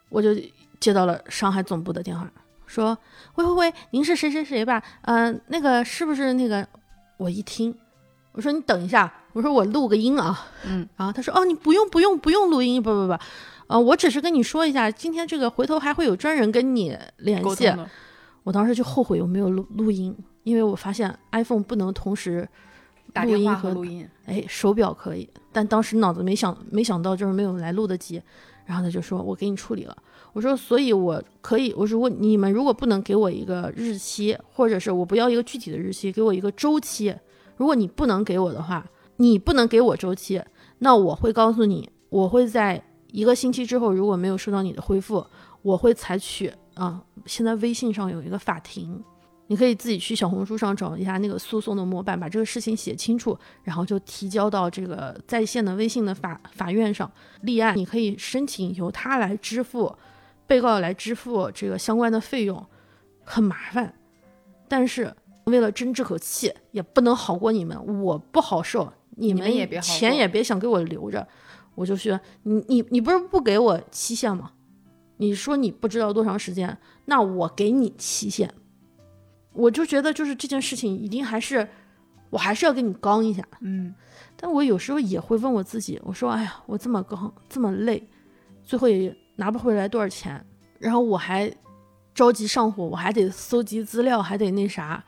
[0.08, 0.34] 我就
[0.80, 2.30] 接到了上海总部的电话，
[2.70, 2.96] 说
[3.34, 4.80] ：“喂喂喂，您是谁谁谁吧？
[5.02, 6.64] 嗯，那个是不是那个？”
[7.18, 7.74] 我一听，
[8.30, 13.18] 我说：“你等一下，我说我录个音啊。”嗯，然后他说：“哦，你不用不用不用录音，不不不，
[13.66, 17.72] 呃，我只是跟你说一下，今天这个回头还会有专人跟你联系。”
[18.44, 22.48] 我当时就后悔我没有录录音，因为我发现 iPhone 不能同时
[23.12, 24.08] 打电话和录音。
[24.26, 28.22] 哎，手表可以，但当时脑子没想没想到就是没有来录的及。
[28.64, 29.96] 然后他就说：“我给你处理了。”
[30.32, 37.14] 我说：“所以我可以，我如果你们如果不能给我一个日期，或者是我不要一个具体的日期，给我一个周期。
[37.56, 40.42] 如果你不能给我的话，你不能给我周期，
[40.78, 45.26] 那我会告诉你，我会在一个星期之后，如果没有收到你的回复，
[45.62, 49.02] 我会采取。”啊，现在微信上有一个法庭，
[49.48, 57.10] 你可以自己去小红书上找一下那个诉讼的模板，把这个事情写清楚，然后就提交到这个在线的微信的法法院上
[57.42, 57.76] 立案。
[57.76, 59.94] 你可以申请由他来支付，
[60.50, 62.66] 被告来支付这个相关的费用，
[63.22, 63.94] 很麻烦。
[64.66, 71.24] 但是为了争这口气，也不能好过你们，我不好受，你们也别钱也别想给我留着，
[71.76, 74.50] 我就说你你你不是不给我期限吗？
[75.18, 78.52] 你说你不知道多长时间，那我给你期限。
[79.52, 81.68] 我就觉得就是这件事情一定还是，
[82.30, 83.46] 我还是要跟你刚一下。
[83.60, 83.94] 嗯，
[84.36, 88.08] 但我有时候也会问我自己，我说，哎呀，我这么刚这么累，
[88.64, 90.44] 最后也拿不回来多少钱，
[90.78, 91.50] 然后我还
[92.14, 95.02] 着急上火，我还得搜集资料，还得那啥。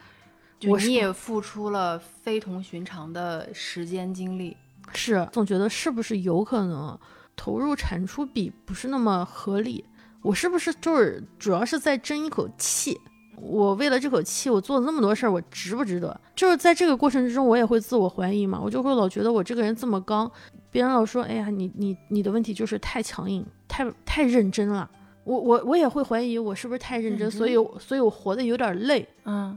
[0.58, 4.56] 就你也付出了非同寻常的时间精力。
[4.94, 6.98] 是，总觉得是不是有可能
[7.36, 9.84] 投入产出比不是那么合理？
[10.22, 12.98] 我是不是就是主要是在争一口气？
[13.36, 16.18] 我为了这口气，我做了那么多事儿，我值不值得？
[16.34, 20.30] 就是在这个过程之中，我也会自我怀疑嘛，我就会老觉得我这个人这么刚，
[20.72, 24.90] 别人老说，哎呀，你你你的问题就是太强硬，太太认真了。
[25.22, 29.06] 我我我也会怀疑我是不是太认真，所以所以我活得有点累。
[29.24, 29.56] 嗯，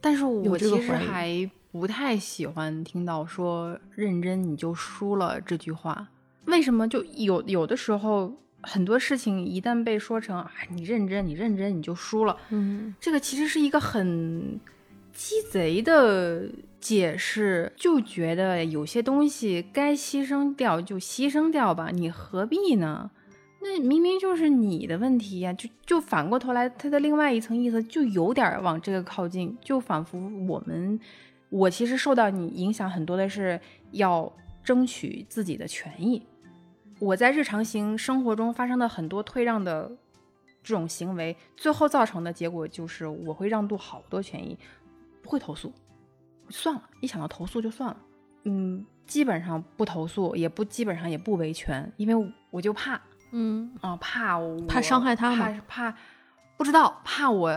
[0.00, 6.08] 但是我其实还不太喜欢听到说认真你就输了这句话。
[6.46, 6.88] 为什么？
[6.88, 8.32] 就有有的时候。
[8.64, 12.36] 很多事情一旦被说成啊，你认真，你认真，你就输了。
[12.50, 14.60] 嗯，这个其实是一个很
[15.12, 16.48] 鸡贼的
[16.80, 23.10] 解释，就觉得有些东西该牺牲掉就牺牲掉吧，你何必呢？
[23.60, 30.98] 那明明就是你的问题呀，就就反过头来，它的另外一层意思就有点往这个靠近，就仿佛我们，
[31.48, 33.60] 我其实受到你影响很多的是
[33.92, 34.32] 要
[34.64, 36.22] 争取自己的权益。
[36.98, 39.92] 我在日常行生活中发生的很多退让的
[40.64, 44.58] 这种行为，最后造成的结果就是我会让渡好多权益，
[45.22, 45.72] 不会投诉，
[46.50, 47.96] 算了，一想到投诉就算了，
[48.44, 53.00] 嗯，基本上不投诉，也不基本上也不维权，因为我就怕，
[53.30, 55.60] 嗯啊，怕我怕伤害他吗？
[55.66, 55.94] 怕
[56.56, 57.52] 不知道，怕我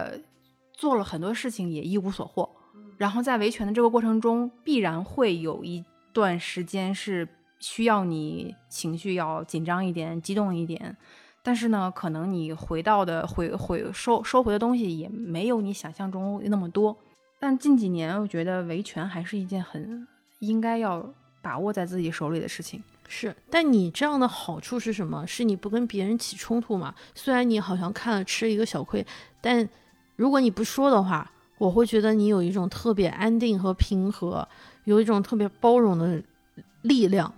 [0.74, 2.50] 做了很多事情也一无所获，
[2.98, 7.28] 然后在维权的这个过程中，必然会有一段时间是。
[7.58, 10.96] 需要你情绪要紧张一点、激动一点，
[11.42, 16.96] 但是呢，可能你回到的回回收收回的东西也没有你想象中那么多。
[17.46, 20.08] 但近几年，我觉得维权还是一件很
[20.40, 21.08] 应该要
[21.44, 22.82] 把握在自己手里的事情。
[23.08, 25.24] 是，但你这样的好处是什么？
[25.28, 26.96] 是你不跟别人起冲突嘛？
[27.14, 29.06] 虽然你好像看了吃了一个小亏，
[29.42, 29.70] 但
[30.16, 34.48] 如果你不说的话，我会觉得你有一种特别安定和平和，
[34.86, 36.20] 有一种特别包容的
[36.82, 37.32] 力量。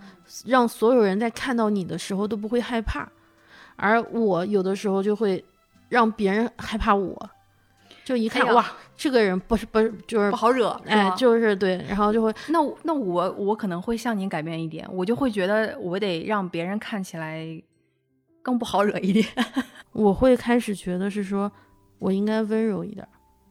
[0.46, 3.06] 让所有人在看到你的时候都不会害怕，
[3.76, 5.44] 而我有的时候就会
[5.90, 7.30] 让别人害怕我，
[8.06, 17.46] 就一看哇，这个人不是不是就是不好惹，是哎就是对，然后就会那我那我我可能会向您改变一点，我就会觉得我得让别人看起来
[18.42, 19.24] 更不好惹一点。
[19.92, 21.50] 我会开始觉得是说
[22.00, 23.08] 我应该温柔一点儿。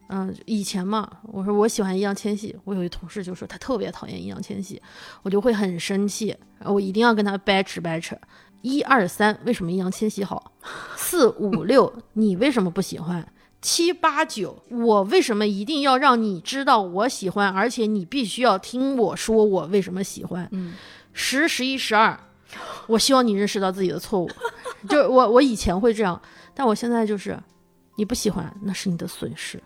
[0.10, 4.82] 嗯，以前嘛，我说我喜欢易烊千玺，我有一同事就说他特别讨厌易烊千玺，
[5.22, 6.36] 我就会很生气，
[6.66, 8.18] 我一定要跟他掰扯掰扯。
[8.62, 10.52] 一二三，为什么易烊千玺好？
[10.96, 13.26] 四五六，你为什么不喜欢？
[13.62, 20.48] 七八九，我为什么一定要让你知道我喜欢，而且你必须要听我说我为什么喜欢？
[20.52, 20.74] 嗯，
[21.14, 22.18] 十、十一、十二，
[22.88, 24.30] 我希望你认识到自己的错误。
[24.88, 26.22] 就我，我以前会这样，
[26.54, 27.38] 但我现在就是，
[27.96, 29.62] 你不喜欢那是你的损失，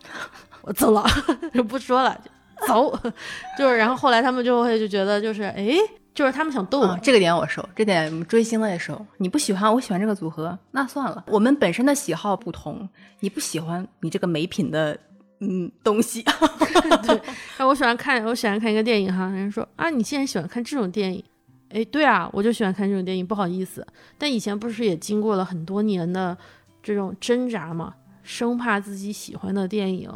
[0.62, 1.06] 我走了，
[1.52, 2.98] 就 不说了，就走。
[3.58, 5.76] 就是，然后后来他们就会就觉得就是，哎，
[6.14, 9.04] 就是他们想逗我，嗯这个点我收，这点追星的也收。
[9.16, 12.88] 你不喜欢，我喜欢这个组合，那算了，我们本身的喜好不同，
[13.20, 14.98] 你不喜欢你这个没品的
[15.40, 16.22] 嗯东西。
[17.02, 17.16] 对，
[17.56, 21.24] 然后我喜欢看，我喜欢看一个电影哈，人家说啊，你既然喜欢看这种电影，
[21.70, 23.86] 哎，对啊，我就喜欢看这种电影，不好意思。
[24.18, 26.36] 但以前不是也经过了很多年的
[26.82, 30.10] 这种挣扎嘛，生怕自己喜欢的电影，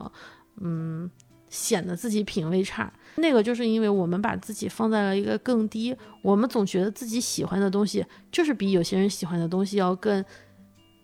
[0.60, 1.10] 嗯，
[1.56, 2.92] 显得自己品味差。
[3.16, 10.22] 那个就是因为我们把自己放在了一个更低，我们总觉得自己喜欢的东西就是比有些人喜欢的东西要更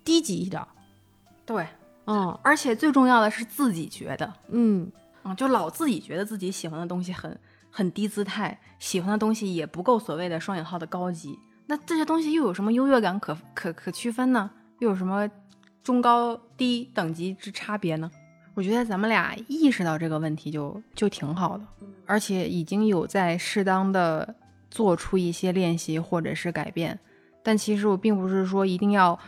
[0.05, 0.69] 低级一点儿。
[1.47, 1.67] 对，
[2.05, 4.93] 嗯而且最重要的是自己觉得，嗯，
[5.25, 7.39] 嗯，就老自己觉得自己喜欢的东西很
[7.71, 11.39] 很低姿态，喜欢的东西也不够所谓的双引号的高级。
[11.67, 14.51] 那这些东西又有什么优越感可可可区分呢？
[14.81, 15.27] 又有什么
[15.83, 18.11] 中高低等级之差别呢？
[18.55, 21.65] 我觉得咱们俩意识到这个问题就就挺好的，
[22.05, 24.35] 而且已经有在适当的
[24.71, 26.99] 做出一些练习或者是改变。
[27.43, 29.19] 但其实我并不是说一定要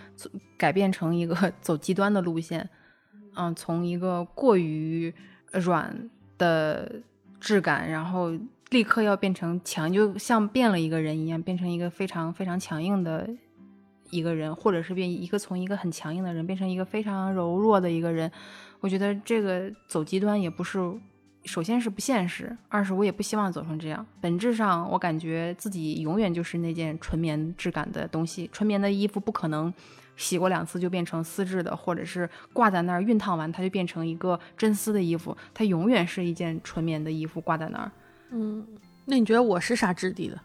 [0.56, 2.68] 改变成一个 走极端的路线，
[3.34, 5.12] 嗯，从一个过于
[5.52, 7.00] 软的
[7.40, 8.30] 质感，然后
[8.70, 13.28] 立刻要变成强，就像变了一个人一样，变成一个非常非常强硬的
[14.10, 18.30] 一个人，或者是变一个从一个很强硬的人变成一个非常柔弱的一个人。
[18.84, 20.78] 我觉得这个走极端也不是，
[21.46, 24.04] 首先是不现实，二是我也不希望走成这样。
[24.20, 29.72] 本质上，我感觉自己永远就是那件纯棉质感的东西，纯棉的衣服不可能。
[30.16, 37.90] 洗过两次就变成丝质的，或者是挂在那儿熨烫完它就变成一个真丝的衣服，它永远是一件纯棉的衣服挂在那儿。
[38.30, 38.64] 嗯
[39.06, 40.40] 那你觉得我是啥质地的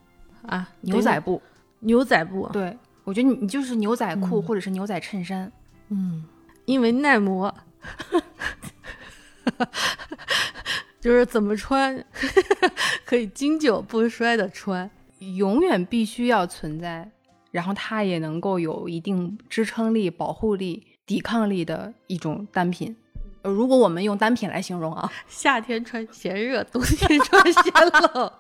[0.48, 0.68] 啊？
[0.82, 1.40] 牛仔布，
[1.82, 5.52] 牛仔布，对我觉得你你就是牛仔裤嗯或者是牛仔衬衫，
[5.90, 6.26] 嗯，
[6.66, 7.54] 因为耐磨，
[11.00, 12.04] 就是怎么穿
[13.06, 14.90] 可以经久不衰的穿。
[15.36, 17.12] 永远必须要存在，
[17.52, 22.96] 然后它也能够有一定支撑力、保护力、抵抗力的一种单品。
[23.42, 27.64] 如果我们用单品来形容啊，夏天穿嫌热，冬天穿嫌
[28.14, 28.32] 冷。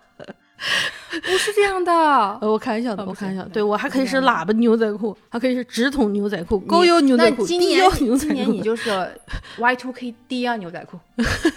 [1.21, 1.91] 不是这样的。
[1.91, 3.49] 呃，我开玩笑的，哦我开玩笑的。
[3.49, 8.61] 对对我还可以是喇叭牛仔裤，还可以是直筒牛仔裤、高腰牛仔裤、那今年低腰牛仔今年你。
[8.61, 8.89] 就是
[9.57, 10.99] Y two K 低腰牛仔裤，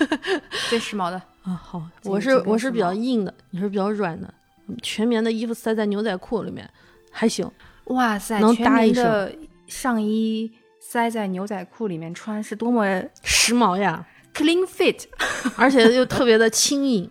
[0.70, 1.20] 最时髦的。
[1.42, 4.32] 啊，好，我是我是比较硬的，你是比较软的。
[4.80, 6.68] 全棉的衣服塞在牛仔裤里面
[7.10, 7.50] 还行。
[7.86, 9.34] 哇塞，能全搭一棉的
[9.66, 10.50] 上衣
[10.80, 15.02] 塞在牛仔裤里面穿，是多么时髦呀，clean fit，
[15.58, 17.10] 而且又特别的轻盈，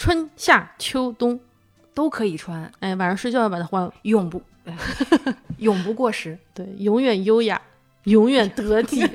[0.00, 1.38] 春夏秋冬，
[1.92, 4.40] 都可以穿，哎，晚上睡觉要把它换了，永不
[5.58, 7.60] 永不过时，对，永远优雅，
[8.04, 9.06] 永远得体。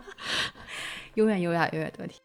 [1.14, 2.20] 永远优雅，永远得体。